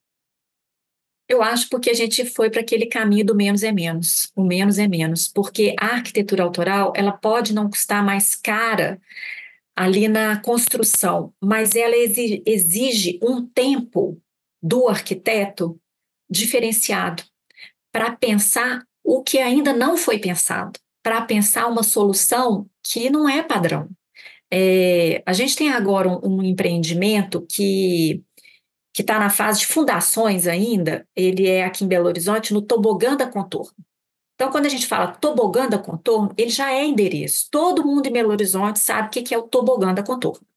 [1.28, 4.78] Eu acho porque a gente foi para aquele caminho do menos é menos, o menos
[4.78, 9.02] é menos, porque a arquitetura autoral ela pode não custar mais cara
[9.76, 14.22] ali na construção, mas ela exige um tempo
[14.62, 15.80] do arquiteto
[16.30, 17.24] diferenciado
[17.92, 23.44] para pensar o que ainda não foi pensado, para pensar uma solução que não é
[23.44, 23.90] padrão.
[24.52, 28.24] É, a gente tem agora um, um empreendimento que
[28.96, 33.18] que está na fase de fundações ainda, ele é aqui em Belo Horizonte, no Tobogã
[33.18, 33.76] da Contorno.
[34.36, 37.50] Então, quando a gente fala Tobogã da Contorno, ele já é endereço.
[37.52, 40.48] Todo mundo em Belo Horizonte sabe o que é o Tobogã da Contorno.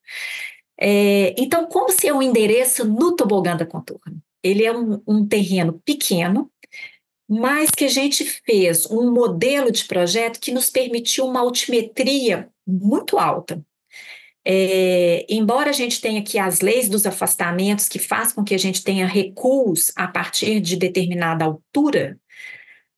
[0.80, 4.22] É, então, como ser um endereço no Tobogã da Contorno?
[4.40, 6.48] Ele é um, um terreno pequeno,
[7.28, 13.18] mas que a gente fez um modelo de projeto que nos permitiu uma altimetria muito
[13.18, 13.60] alta.
[14.50, 18.58] É, embora a gente tenha aqui as leis dos afastamentos que faz com que a
[18.58, 22.18] gente tenha recuos a partir de determinada altura,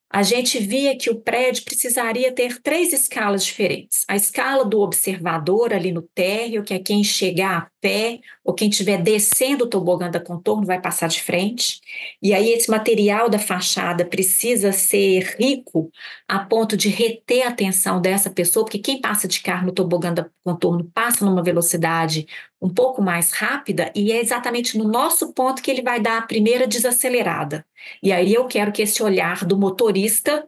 [0.09, 4.05] a gente via que o prédio precisaria ter três escalas diferentes.
[4.09, 9.03] A escala do observador ali no térreo, que é quem chegar pé, ou quem estiver
[9.03, 11.81] descendo o tobogã da contorno vai passar de frente.
[12.23, 15.91] E aí esse material da fachada precisa ser rico
[16.29, 20.13] a ponto de reter a atenção dessa pessoa, porque quem passa de carro no tobogã
[20.13, 22.27] da contorno passa numa velocidade
[22.61, 26.23] um pouco mais rápida, e é exatamente no nosso ponto que ele vai dar a
[26.23, 27.65] primeira desacelerada.
[28.03, 30.47] E aí eu quero que esse olhar do motorista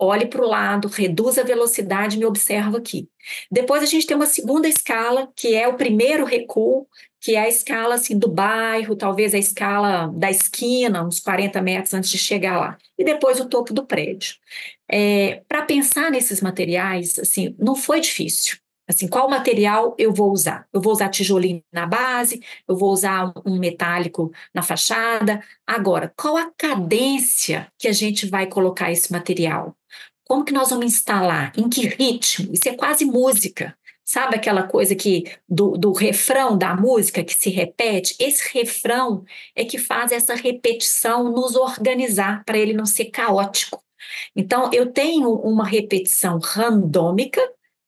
[0.00, 3.08] olhe para o lado, reduza a velocidade me observa aqui.
[3.50, 6.86] Depois a gente tem uma segunda escala, que é o primeiro recuo,
[7.20, 11.92] que é a escala assim, do bairro, talvez a escala da esquina, uns 40 metros
[11.92, 12.78] antes de chegar lá.
[12.98, 14.36] E depois o topo do prédio.
[14.90, 18.56] É, para pensar nesses materiais, assim, não foi difícil.
[18.90, 20.66] Assim, qual material eu vou usar?
[20.72, 25.40] Eu vou usar tijolinho na base, eu vou usar um metálico na fachada.
[25.64, 29.76] Agora, qual a cadência que a gente vai colocar esse material?
[30.24, 31.52] Como que nós vamos instalar?
[31.56, 32.52] Em que ritmo?
[32.52, 33.76] Isso é quase música.
[34.04, 38.16] Sabe aquela coisa que do, do refrão da música que se repete?
[38.18, 39.24] Esse refrão
[39.54, 43.80] é que faz essa repetição nos organizar para ele não ser caótico.
[44.34, 47.40] Então, eu tenho uma repetição randômica,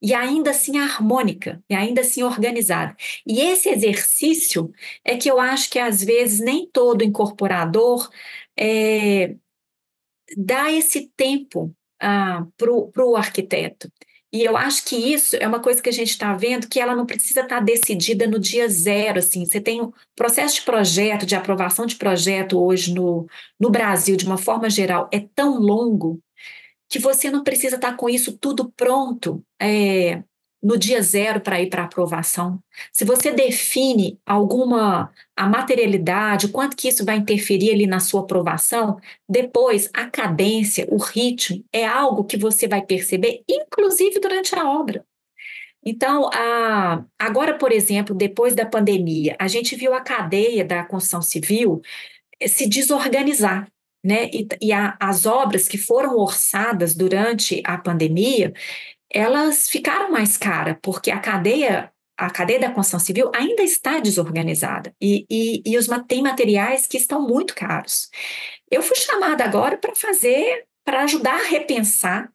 [0.02, 2.96] e ainda assim harmônica, e ainda assim organizada.
[3.26, 4.72] E esse exercício
[5.04, 8.10] é que eu acho que às vezes nem todo incorporador
[8.58, 9.36] é,
[10.36, 13.90] dá esse tempo ah, para o arquiteto.
[14.32, 16.96] E eu acho que isso é uma coisa que a gente está vendo que ela
[16.96, 19.18] não precisa estar tá decidida no dia zero.
[19.18, 23.26] Assim, você tem um processo de projeto, de aprovação de projeto hoje no,
[23.60, 26.18] no Brasil, de uma forma geral, é tão longo
[26.92, 30.22] que você não precisa estar com isso tudo pronto é,
[30.62, 32.62] no dia zero para ir para aprovação.
[32.92, 38.98] Se você define alguma a materialidade, quanto que isso vai interferir ali na sua aprovação,
[39.26, 45.02] depois a cadência, o ritmo é algo que você vai perceber, inclusive durante a obra.
[45.82, 51.22] Então, a, agora, por exemplo, depois da pandemia, a gente viu a cadeia da construção
[51.22, 51.80] civil
[52.38, 53.66] eh, se desorganizar.
[54.04, 54.28] Né?
[54.32, 58.52] E, e a, as obras que foram orçadas durante a pandemia,
[59.10, 64.94] elas ficaram mais caras, porque a cadeia a cadeia da construção civil ainda está desorganizada
[65.00, 68.10] e, e, e os, tem materiais que estão muito caros.
[68.70, 72.30] Eu fui chamada agora para fazer, para ajudar a repensar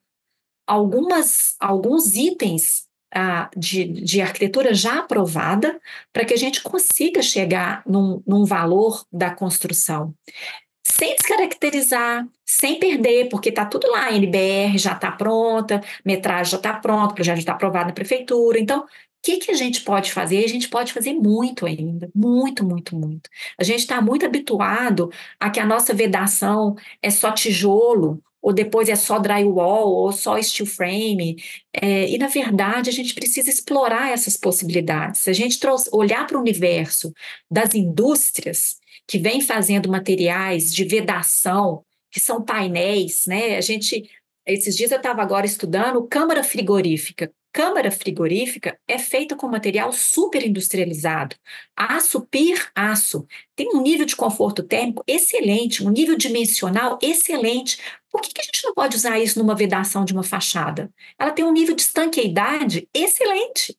[0.66, 5.80] algumas, alguns itens ah, de, de arquitetura já aprovada
[6.12, 10.14] para que a gente consiga chegar num, num valor da construção
[10.96, 16.56] sem descaracterizar, sem perder, porque está tudo lá, a NBR já está pronta, metragem já
[16.56, 18.58] está pronta, o projeto já está aprovado na prefeitura.
[18.58, 18.86] Então, o
[19.22, 20.44] que, que a gente pode fazer?
[20.44, 23.28] A gente pode fazer muito ainda, muito, muito, muito.
[23.58, 28.88] A gente está muito habituado a que a nossa vedação é só tijolo, ou depois
[28.88, 31.36] é só drywall, ou só steel frame.
[31.72, 35.22] É, e, na verdade, a gente precisa explorar essas possibilidades.
[35.22, 35.58] Se a gente
[35.92, 37.12] olhar para o universo
[37.50, 38.78] das indústrias,
[39.08, 43.56] que vem fazendo materiais de vedação, que são painéis, né?
[43.56, 44.08] A gente,
[44.46, 47.32] esses dias eu estava agora estudando câmara frigorífica.
[47.50, 51.34] Câmara frigorífica é feita com material super industrializado.
[51.74, 53.26] Aço PIR aço.
[53.56, 57.78] Tem um nível de conforto térmico excelente, um nível dimensional excelente.
[58.10, 60.92] Por que, que a gente não pode usar isso numa vedação de uma fachada?
[61.18, 63.74] Ela tem um nível de estanqueidade excelente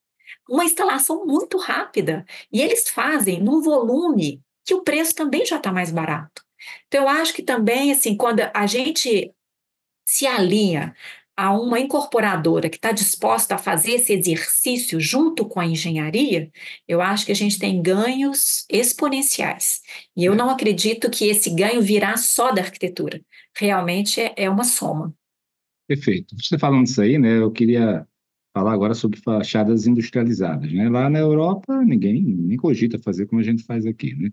[0.49, 2.25] uma instalação muito rápida.
[2.51, 6.43] E eles fazem num volume que o preço também já está mais barato.
[6.87, 9.33] Então, eu acho que também, assim, quando a gente
[10.05, 10.95] se alinha
[11.35, 16.51] a uma incorporadora que está disposta a fazer esse exercício junto com a engenharia,
[16.87, 19.81] eu acho que a gente tem ganhos exponenciais.
[20.15, 23.19] E eu não acredito que esse ganho virá só da arquitetura.
[23.57, 25.11] Realmente é, é uma soma.
[25.87, 26.35] Perfeito.
[26.39, 28.05] Você falando isso aí, né, eu queria
[28.53, 30.71] falar agora sobre fachadas industrializadas.
[30.71, 30.89] Né?
[30.89, 34.13] Lá na Europa, ninguém nem cogita fazer como a gente faz aqui.
[34.13, 34.29] Né?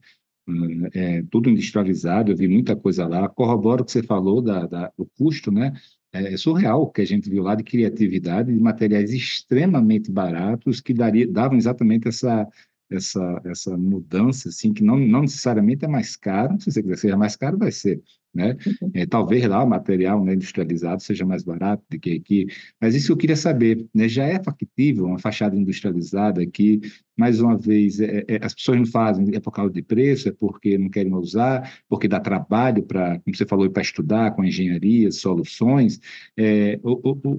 [0.95, 3.29] É, tudo industrializado, eu vi muita coisa lá.
[3.29, 5.73] Corroboro o que você falou da, da, do custo, né?
[6.13, 10.81] É, é surreal o que a gente viu lá de criatividade, de materiais extremamente baratos
[10.81, 12.49] que daria, davam exatamente essa,
[12.91, 17.17] essa, essa mudança, assim, que não, não necessariamente é mais caro, se você quiser seja
[17.17, 18.01] mais caro, vai ser,
[18.37, 18.57] né?
[18.83, 18.91] Uhum.
[18.95, 22.47] É, talvez lá o material né, industrializado seja mais barato do que aqui,
[22.81, 24.09] mas isso eu queria saber, né?
[24.09, 26.81] Já é factível uma fachada industrializada aqui?
[27.17, 30.33] Mais uma vez, é, é, as pessoas não fazem, é por causa de preço, é
[30.33, 35.11] porque não querem usar, porque dá trabalho para, como você falou, para estudar com engenharia,
[35.11, 35.99] soluções.
[36.37, 36.79] É,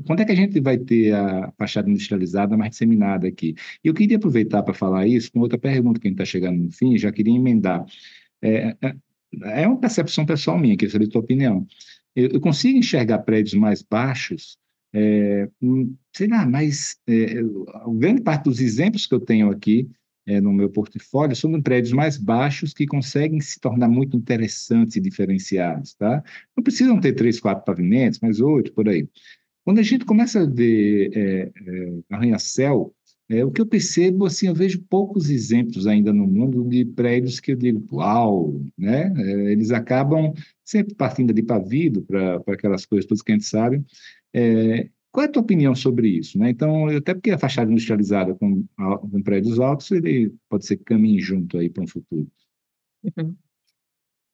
[0.06, 3.54] quando é que a gente vai ter a fachada industrializada mais disseminada aqui?
[3.84, 6.58] E eu queria aproveitar para falar isso com outra pergunta que a gente está chegando
[6.64, 7.86] no fim, já queria emendar.
[8.42, 8.76] É,
[9.44, 11.66] é uma percepção pessoal minha, queria saber a tua opinião.
[12.16, 14.58] Eu, eu, consigo enxergar prédios mais baixos,
[14.94, 17.42] é, hum, sei lá, mas é,
[17.98, 19.90] grande parte dos exemplos que eu tenho aqui
[20.28, 24.98] é, no meu portfólio são de prédios mais baixos que conseguem se tornar muito interessantes
[24.98, 26.22] e diferenciados, tá?
[26.56, 29.08] Não precisam ter três, quatro pavimentos, mas oito, por aí.
[29.64, 32.94] Quando a gente começa a ver é, é, arranha-céu,
[33.30, 37.42] é, o que eu percebo, assim, eu vejo poucos exemplos ainda no mundo de prédios
[37.42, 39.14] que eu digo, uau, né?
[39.18, 43.84] É, eles acabam sempre partindo de pavido para aquelas coisas todas que a gente sabe.
[44.34, 46.40] É, qual é a tua opinião sobre isso?
[46.40, 46.52] Né?
[46.52, 51.20] Então, até porque a fachada industrializada com, com prédios altos, ele pode ser que caminhe
[51.20, 52.28] junto aí para um futuro.
[53.04, 53.36] Uhum.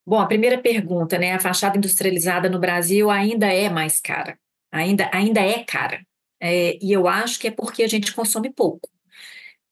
[0.06, 1.32] Bom, a primeira pergunta, né?
[1.32, 4.38] A fachada industrializada no Brasil ainda é mais cara.
[4.72, 6.06] Ainda, ainda é cara
[6.46, 8.90] é, e eu acho que é porque a gente consome pouco.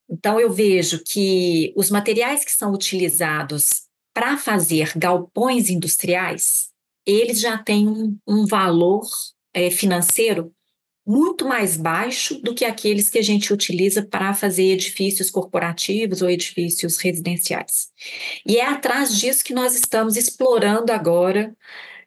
[0.10, 6.70] Então, eu vejo que os materiais que são utilizados para fazer galpões industriais,
[7.06, 9.06] eles já têm um, um valor
[9.54, 10.54] é, financeiro
[11.06, 16.30] muito mais baixo do que aqueles que a gente utiliza para fazer edifícios corporativos ou
[16.30, 17.90] edifícios residenciais.
[18.46, 21.54] E é atrás disso que nós estamos explorando agora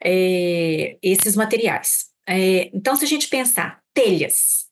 [0.02, 2.06] é, esses materiais.
[2.26, 4.66] É, então, se a gente pensar, telhas,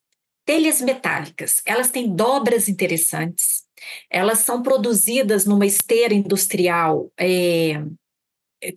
[0.45, 3.65] telhas metálicas, elas têm dobras interessantes,
[4.11, 7.83] elas são produzidas numa esteira industrial é,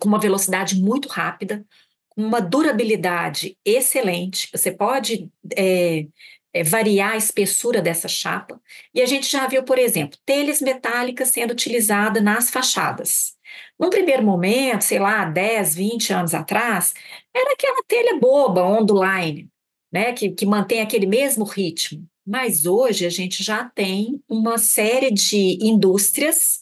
[0.00, 1.64] com uma velocidade muito rápida,
[2.16, 4.48] uma durabilidade excelente.
[4.50, 6.06] Você pode é,
[6.52, 8.60] é, variar a espessura dessa chapa.
[8.94, 13.36] E a gente já viu, por exemplo, telhas metálicas sendo utilizada nas fachadas.
[13.78, 16.94] Num primeiro momento, sei lá, 10, 20 anos atrás,
[17.34, 19.48] era aquela telha boba, on-line,
[19.96, 22.06] né, que, que mantém aquele mesmo ritmo.
[22.26, 26.60] Mas hoje a gente já tem uma série de indústrias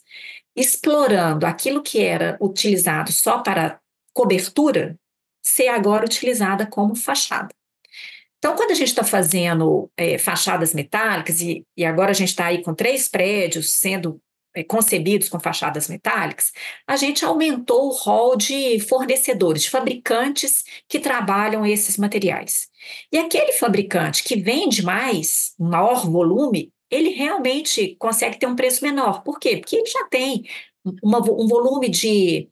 [0.55, 3.81] explorando aquilo que era utilizado só para
[4.13, 4.97] cobertura,
[5.43, 7.49] ser agora utilizada como fachada.
[8.39, 12.47] Então, quando a gente está fazendo é, fachadas metálicas, e, e, agora a gente está
[12.47, 14.21] aí com três prédios sendo
[14.55, 16.53] é, concebidos com fachadas metálicas,
[16.87, 22.69] a gente aumentou o rol de fornecedores, de fabricantes que trabalham esses materiais.
[23.13, 29.23] E aquele fabricante que vende mais, maior volume, ele realmente consegue ter um preço menor.
[29.23, 29.57] Por quê?
[29.57, 30.45] Porque ele já tem
[31.03, 32.49] uma, um volume de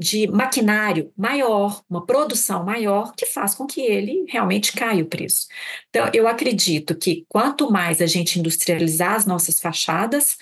[0.00, 5.46] de maquinário maior, uma produção maior, que faz com que ele realmente caia o preço.
[5.90, 10.38] Então, eu acredito que quanto mais a gente industrializar as nossas fachadas,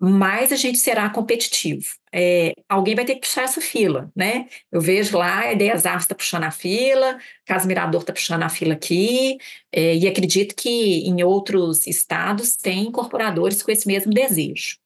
[0.00, 1.86] mais a gente será competitivo.
[2.12, 4.48] É, alguém vai ter que puxar essa fila, né?
[4.70, 8.48] Eu vejo lá, a Ideias Artes está puxando a fila, Casa Mirador está puxando a
[8.48, 9.38] fila aqui,
[9.72, 14.78] é, e acredito que em outros estados tem incorporadores com esse mesmo desejo.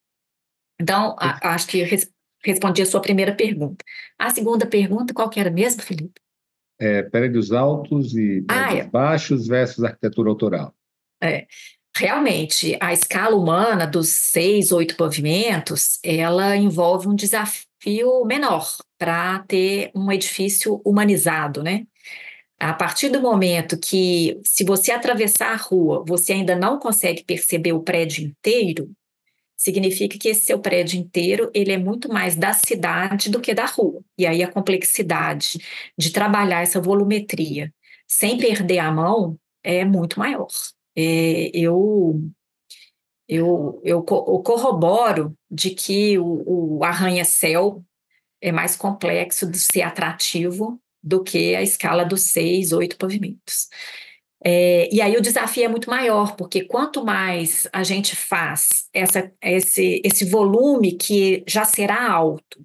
[0.80, 1.84] Então, a, acho que
[2.44, 3.84] respondi a sua primeira pergunta.
[4.18, 6.20] A segunda pergunta, qual que era mesmo, Felipe?
[6.80, 8.84] É, prédios altos e prédios ah, é.
[8.84, 10.74] baixos versus arquitetura autoral.
[11.22, 11.46] É.
[11.94, 18.66] Realmente, a escala humana dos seis, oito pavimentos, ela envolve um desafio menor
[18.98, 21.86] para ter um edifício humanizado, né?
[22.58, 27.72] A partir do momento que, se você atravessar a rua, você ainda não consegue perceber
[27.72, 28.90] o prédio inteiro,
[29.56, 33.66] significa que esse seu prédio inteiro ele é muito mais da cidade do que da
[33.66, 34.02] rua.
[34.18, 35.58] E aí a complexidade
[35.98, 37.72] de trabalhar essa volumetria
[38.06, 40.48] sem perder a mão é muito maior.
[40.96, 42.20] É, eu,
[43.28, 47.82] eu, eu, corroboro de que o, o arranha-céu
[48.40, 53.68] é mais complexo de ser atrativo do que a escala dos seis, oito pavimentos.
[54.44, 59.32] É, e aí o desafio é muito maior, porque quanto mais a gente faz essa,
[59.40, 62.64] esse, esse volume que já será alto,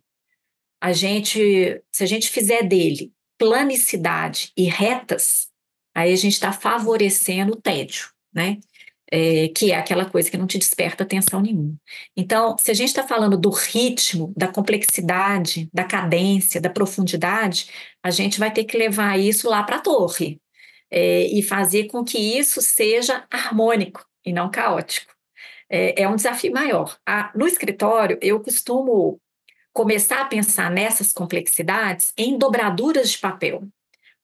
[0.81, 5.49] a gente, se a gente fizer dele planicidade e retas,
[5.95, 8.57] aí a gente está favorecendo o tédio, né?
[9.09, 11.75] É, que é aquela coisa que não te desperta atenção nenhuma.
[12.15, 17.69] Então, se a gente está falando do ritmo, da complexidade, da cadência, da profundidade,
[18.03, 20.41] a gente vai ter que levar isso lá para a torre,
[20.91, 25.13] é, e fazer com que isso seja harmônico e não caótico.
[25.69, 26.97] É, é um desafio maior.
[27.05, 29.19] A, no escritório, eu costumo
[29.73, 33.67] começar a pensar nessas complexidades em dobraduras de papel.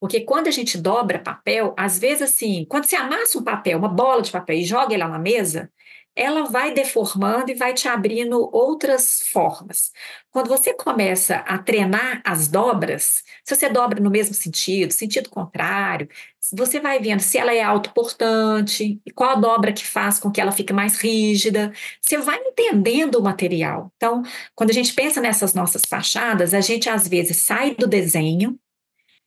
[0.04, 3.88] Porque quando a gente dobra papel, às vezes assim, quando você amassa um papel, uma
[3.88, 5.72] bola de papel e joga lá na mesa,
[6.14, 9.94] ela vai deformando e vai te abrindo outras formas.
[10.30, 16.10] Quando você começa a treinar as dobras, se você dobra no mesmo sentido, sentido contrário,
[16.52, 20.42] você vai vendo se ela é autoportante e qual a dobra que faz com que
[20.42, 21.72] ela fique mais rígida.
[22.02, 23.90] Você vai entendendo o material.
[23.96, 24.22] Então,
[24.54, 28.60] quando a gente pensa nessas nossas fachadas, a gente às vezes sai do desenho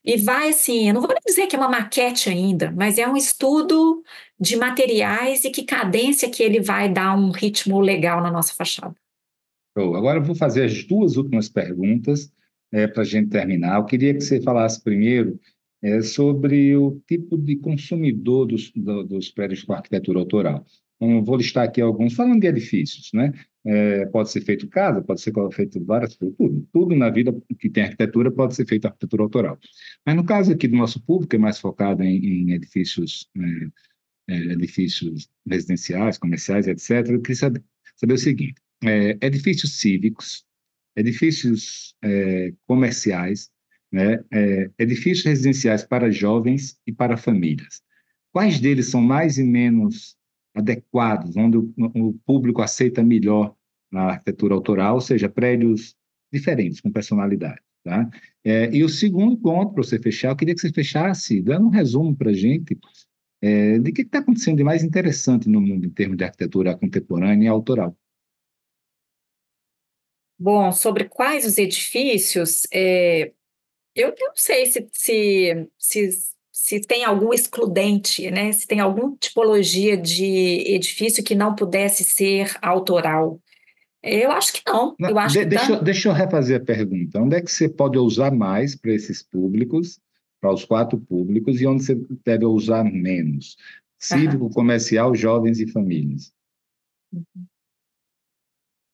[0.07, 3.17] e vai assim, eu não vou dizer que é uma maquete ainda, mas é um
[3.17, 4.05] estudo
[4.39, 8.95] de materiais e que cadência que ele vai dar um ritmo legal na nossa fachada.
[9.77, 12.33] Agora eu vou fazer as duas últimas perguntas
[12.73, 13.79] é, para a gente terminar.
[13.79, 15.41] Eu queria que você falasse primeiro
[15.83, 20.65] é, sobre o tipo de consumidor dos, do, dos prédios com arquitetura autoral.
[20.97, 23.33] Então, eu vou listar aqui alguns, falando de edifícios, né?
[23.65, 27.69] É, pode ser feito casa, pode ser feito várias coisas, tudo, tudo na vida que
[27.69, 29.59] tem arquitetura pode ser feito arquitetura autoral.
[30.07, 34.37] Mas no caso aqui do nosso público, é mais focado em, em edifícios, é, é,
[34.53, 37.65] edifícios residenciais, comerciais, etc., eu queria saber,
[37.97, 40.47] saber o seguinte: é, edifícios cívicos,
[40.97, 43.51] edifícios é, comerciais,
[43.93, 47.83] né, é, edifícios residenciais para jovens e para famílias.
[48.33, 50.17] Quais deles são mais e menos
[50.57, 53.55] adequados, onde o, o público aceita melhor
[53.91, 55.95] na arquitetura autoral, ou seja, prédios
[56.33, 57.61] diferentes, com personalidade.
[57.85, 58.11] Tá?
[58.43, 61.71] É, e o segundo ponto, para você fechar, eu queria que você fechasse dando um
[61.71, 62.77] resumo para a gente
[63.41, 67.47] é, de que está acontecendo de mais interessante no mundo em termos de arquitetura contemporânea
[67.47, 67.97] e autoral.
[70.39, 73.33] Bom, sobre quais os edifícios, é,
[73.95, 76.11] eu não sei se, se, se
[76.57, 78.51] se tem algum excludente, né?
[78.51, 83.39] se tem alguma tipologia de edifício que não pudesse ser autoral.
[84.03, 84.97] Eu acho que não.
[84.99, 85.83] não eu acho de, que deixa, tá...
[85.83, 87.21] deixa eu refazer a pergunta.
[87.21, 90.01] Onde é que você pode usar mais para esses públicos,
[90.41, 91.95] para os quatro públicos, e onde você
[92.25, 93.59] deve usar menos?
[93.99, 96.33] Cívico, comercial, jovens e famílias.
[97.13, 97.45] Uhum.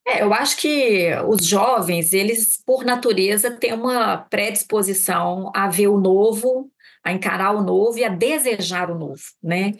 [0.05, 6.01] É, eu acho que os jovens, eles, por natureza, têm uma predisposição a ver o
[6.01, 6.72] novo,
[7.05, 9.73] a encarar o novo e a desejar o novo, né?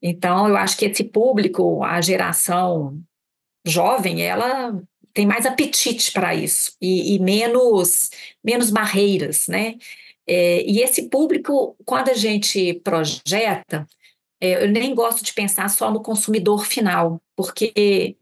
[0.00, 3.00] Então, eu acho que esse público, a geração
[3.66, 4.80] jovem, ela
[5.12, 8.10] tem mais apetite para isso e, e, menos,
[8.44, 9.74] menos barreiras, né?
[10.26, 13.86] É, e esse público, quando a gente projeta,
[14.40, 18.16] é, eu nem gosto de pensar só no consumidor final, porque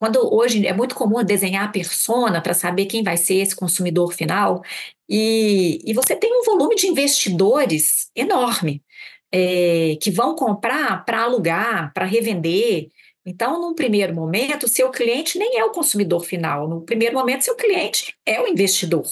[0.00, 4.14] quando hoje é muito comum desenhar a persona para saber quem vai ser esse consumidor
[4.14, 4.62] final,
[5.06, 8.82] e, e você tem um volume de investidores enorme
[9.30, 12.88] é, que vão comprar para alugar, para revender.
[13.26, 16.66] Então, num primeiro momento, seu cliente nem é o consumidor final.
[16.66, 19.04] No primeiro momento, seu cliente é o investidor.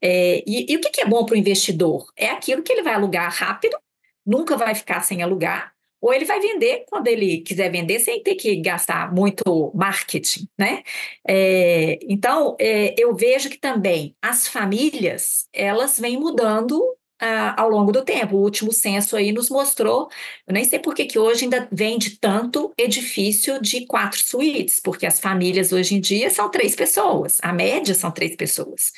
[0.00, 2.06] É, e, e, o que é bom para o investidor?
[2.16, 3.76] É aquilo que ele vai alugar rápido,
[4.24, 5.73] nunca vai ficar sem alugar,
[6.04, 10.82] ou ele vai vender quando ele quiser vender sem ter que gastar muito marketing, né?
[11.26, 16.78] É, então, é, eu vejo que também as famílias, elas vêm mudando
[17.18, 18.36] ah, ao longo do tempo.
[18.36, 20.10] O último censo aí nos mostrou,
[20.46, 25.06] eu nem sei por que, que hoje ainda vende tanto edifício de quatro suítes, porque
[25.06, 28.92] as famílias hoje em dia são três pessoas, a média são três pessoas.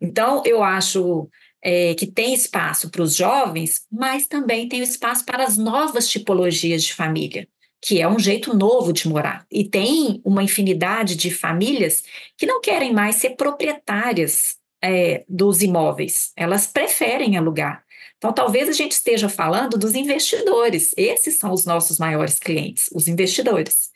[0.00, 1.28] Então, eu acho
[1.62, 6.82] é, que tem espaço para os jovens, mas também tem espaço para as novas tipologias
[6.84, 7.48] de família
[7.80, 9.46] que é um jeito novo de morar.
[9.50, 12.02] E tem uma infinidade de famílias
[12.36, 17.84] que não querem mais ser proprietárias é, dos imóveis, elas preferem alugar.
[18.16, 23.06] Então, talvez a gente esteja falando dos investidores, esses são os nossos maiores clientes, os
[23.06, 23.90] investidores.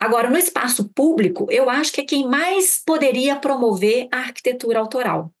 [0.00, 5.32] Agora, no espaço público, eu acho que é quem mais poderia promover a arquitetura autoral,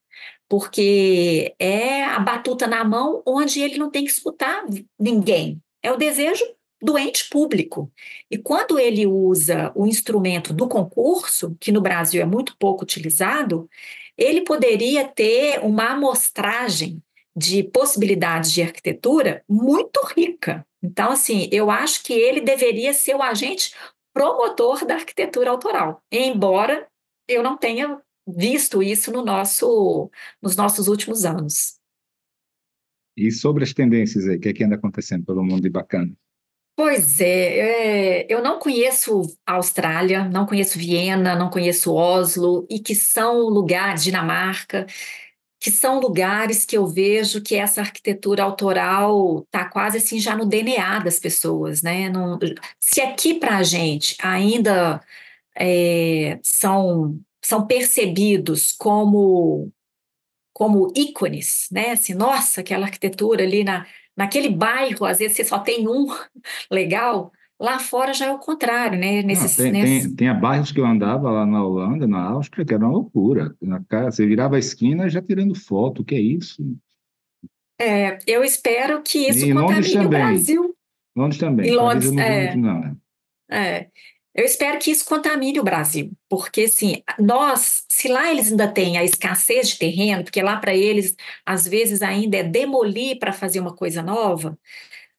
[0.52, 4.62] porque é a batuta na mão onde ele não tem que escutar
[5.00, 6.44] ninguém, é o desejo
[6.78, 7.90] do ente público.
[8.30, 13.66] E quando ele usa o instrumento do concurso, que no Brasil é muito pouco utilizado,
[14.14, 17.02] ele poderia ter uma amostragem
[17.34, 20.66] de possibilidades de arquitetura muito rica.
[20.82, 23.74] Então, assim, eu acho que ele deveria ser o agente
[24.12, 26.86] promotor da arquitetura autoral, embora
[27.26, 30.10] eu não tenha visto isso no nosso,
[30.40, 31.78] nos nossos últimos anos.
[33.16, 36.12] E sobre as tendências aí, o que, é que anda acontecendo pelo mundo de bacana?
[36.74, 42.80] Pois é, é, eu não conheço a Austrália, não conheço Viena, não conheço Oslo, e
[42.80, 44.86] que são lugares, Dinamarca,
[45.60, 50.46] que são lugares que eu vejo que essa arquitetura autoral está quase assim já no
[50.46, 52.08] DNA das pessoas, né?
[52.08, 52.38] Não,
[52.80, 55.00] se aqui para a gente ainda
[55.54, 59.70] é, são, são percebidos como
[60.52, 61.92] como ícones, né?
[61.92, 63.86] Assim, nossa, aquela arquitetura ali na,
[64.16, 66.06] Naquele bairro, às vezes você só tem um
[66.70, 69.22] legal, lá fora já é o contrário, né?
[69.22, 70.06] Nesses, Não, tem, nesses...
[70.08, 73.54] tem, tem bairros que eu andava lá na Holanda, na Áustria, que era uma loucura.
[73.60, 76.62] Na casa, você virava a esquina já tirando foto, o que é isso?
[77.80, 80.76] É, eu espero que isso e contamine o Brasil.
[81.16, 81.68] Londres também.
[81.68, 82.96] E Londres, é, não, né?
[83.50, 83.88] é.
[84.34, 88.96] Eu espero que isso contamine o Brasil, porque assim, nós, se lá eles ainda têm
[88.96, 91.14] a escassez de terreno, porque lá para eles
[91.44, 94.58] às vezes ainda é demolir para fazer uma coisa nova,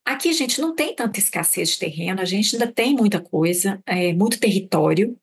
[0.05, 3.81] aqui a gente não tem tanta escassez de terreno, a gente ainda tem muita coisa,
[3.85, 5.17] é, muito território,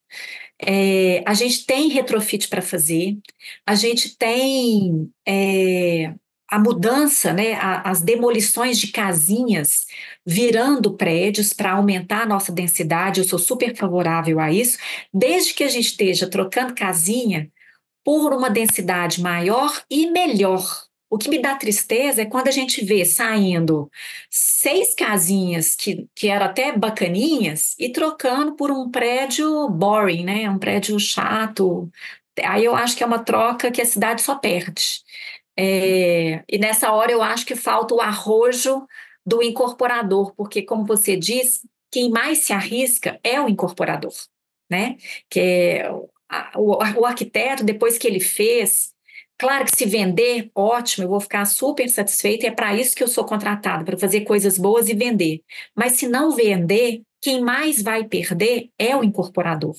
[0.58, 3.18] é, a gente tem retrofit para fazer,
[3.66, 6.14] a gente tem é,
[6.50, 9.86] a mudança, né, as demolições de casinhas
[10.26, 14.76] virando prédios para aumentar a nossa densidade, eu sou super favorável a isso,
[15.14, 17.50] desde que a gente esteja trocando casinha
[18.04, 20.64] por uma densidade maior e melhor.
[21.08, 23.90] O que me dá tristeza é quando a gente vê saindo
[24.28, 30.48] seis casinhas que, que eram até bacaninhas e trocando por um prédio boring, né?
[30.48, 31.90] Um prédio chato.
[32.44, 35.02] Aí eu acho que é uma troca que a cidade só perde.
[35.56, 38.86] É, e nessa hora eu acho que falta o arrojo
[39.24, 44.14] do incorporador, porque, como você diz, quem mais se arrisca é o incorporador,
[44.70, 44.96] né?
[45.28, 45.90] Que é
[46.56, 48.94] o, o arquiteto, depois que ele fez,
[49.40, 53.02] Claro que se vender, ótimo, eu vou ficar super satisfeita, e é para isso que
[53.02, 55.40] eu sou contratada, para fazer coisas boas e vender.
[55.74, 59.74] Mas se não vender, quem mais vai perder é o incorporador.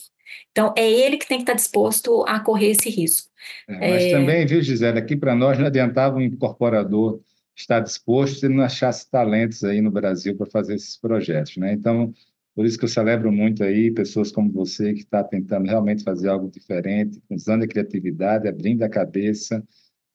[0.51, 3.29] Então, é ele que tem que estar disposto a correr esse risco.
[3.67, 4.11] É, mas é...
[4.11, 7.21] também, viu, Gisele, aqui para nós não adiantava um incorporador
[7.55, 11.73] estar disposto se não achasse talentos aí no Brasil para fazer esses projetos, né?
[11.73, 12.13] Então,
[12.55, 16.29] por isso que eu celebro muito aí pessoas como você que está tentando realmente fazer
[16.29, 19.63] algo diferente, usando a criatividade, abrindo a cabeça,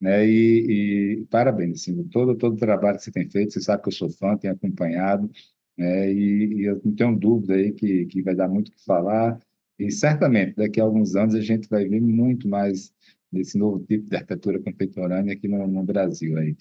[0.00, 0.26] né?
[0.26, 3.52] E, e parabéns, assim, todo todo o trabalho que você tem feito.
[3.52, 5.30] Você sabe que eu sou fã, tenho acompanhado,
[5.76, 6.12] né?
[6.12, 9.38] E, e eu não tenho dúvida aí que que vai dar muito o que falar
[9.78, 12.92] E certamente, daqui a alguns anos, a gente vai ver muito mais
[13.30, 16.38] desse novo tipo de arquitetura contemporânea aqui no, no Brasil.
[16.38, 16.56] Aí.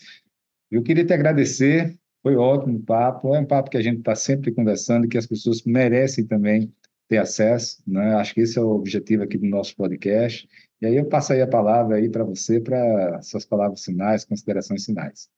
[0.69, 4.15] Eu queria te agradecer, foi ótimo o papo, é um papo que a gente está
[4.15, 6.73] sempre conversando e que as pessoas merecem também
[7.07, 8.15] ter acesso, né?
[8.15, 10.47] Acho que esse é o objetivo aqui do nosso podcast.
[10.81, 14.85] E aí eu passo aí a palavra aí para você, para suas palavras finais, considerações
[14.85, 15.29] finais.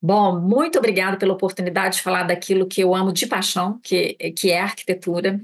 [0.00, 4.50] Bom, muito obrigada pela oportunidade de falar daquilo que eu amo de paixão, que, que
[4.50, 5.40] é a arquitetura.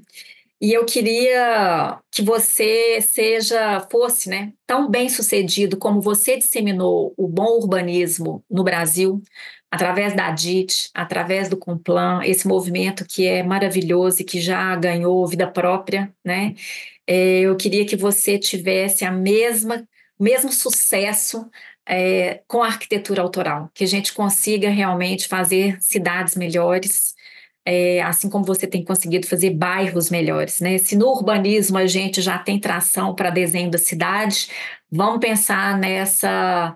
[0.60, 7.28] E eu queria que você seja, fosse, né, tão bem sucedido como você disseminou o
[7.28, 9.22] bom urbanismo no Brasil,
[9.70, 15.26] através da DIT, através do Complan, esse movimento que é maravilhoso e que já ganhou
[15.28, 16.54] vida própria, né?
[17.06, 19.86] É, eu queria que você tivesse a mesma,
[20.18, 21.48] mesmo sucesso
[21.86, 27.14] é, com a arquitetura autoral, que a gente consiga realmente fazer cidades melhores,
[27.70, 30.78] é, assim como você tem conseguido fazer bairros melhores, né?
[30.78, 34.48] Se no urbanismo a gente já tem tração para desenho da cidade,
[34.90, 36.74] vamos pensar nessa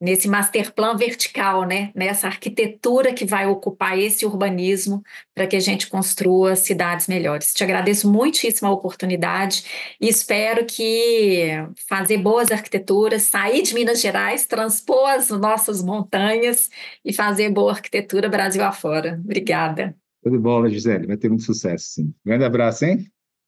[0.00, 1.92] nesse master plan vertical, né?
[1.94, 5.00] Nessa arquitetura que vai ocupar esse urbanismo
[5.32, 7.54] para que a gente construa cidades melhores.
[7.54, 9.64] Te agradeço muitíssimo a oportunidade
[10.00, 11.50] e espero que
[11.88, 16.68] fazer boas arquiteturas, sair de Minas Gerais, transpor as nossas montanhas
[17.04, 19.20] e fazer boa arquitetura Brasil afora.
[19.24, 20.01] Obrigada.
[20.22, 21.06] Tudo de bola, Gisele.
[21.06, 22.14] Vai ter muito sucesso, sim.
[22.24, 23.06] Grande abraço, hein?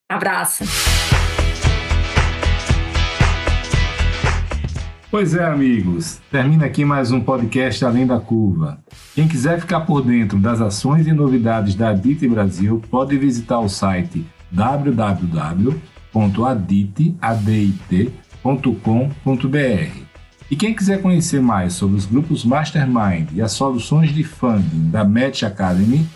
[0.09, 0.65] Abraço.
[5.09, 6.21] Pois é, amigos.
[6.33, 8.83] Termina aqui mais um podcast Além da Curva.
[9.15, 13.69] Quem quiser ficar por dentro das ações e novidades da Adite Brasil, pode visitar o
[13.69, 15.35] site www.adit.com.br.
[20.51, 25.05] E quem quiser conhecer mais sobre os grupos Mastermind e as soluções de funding da
[25.05, 26.07] Match Academy,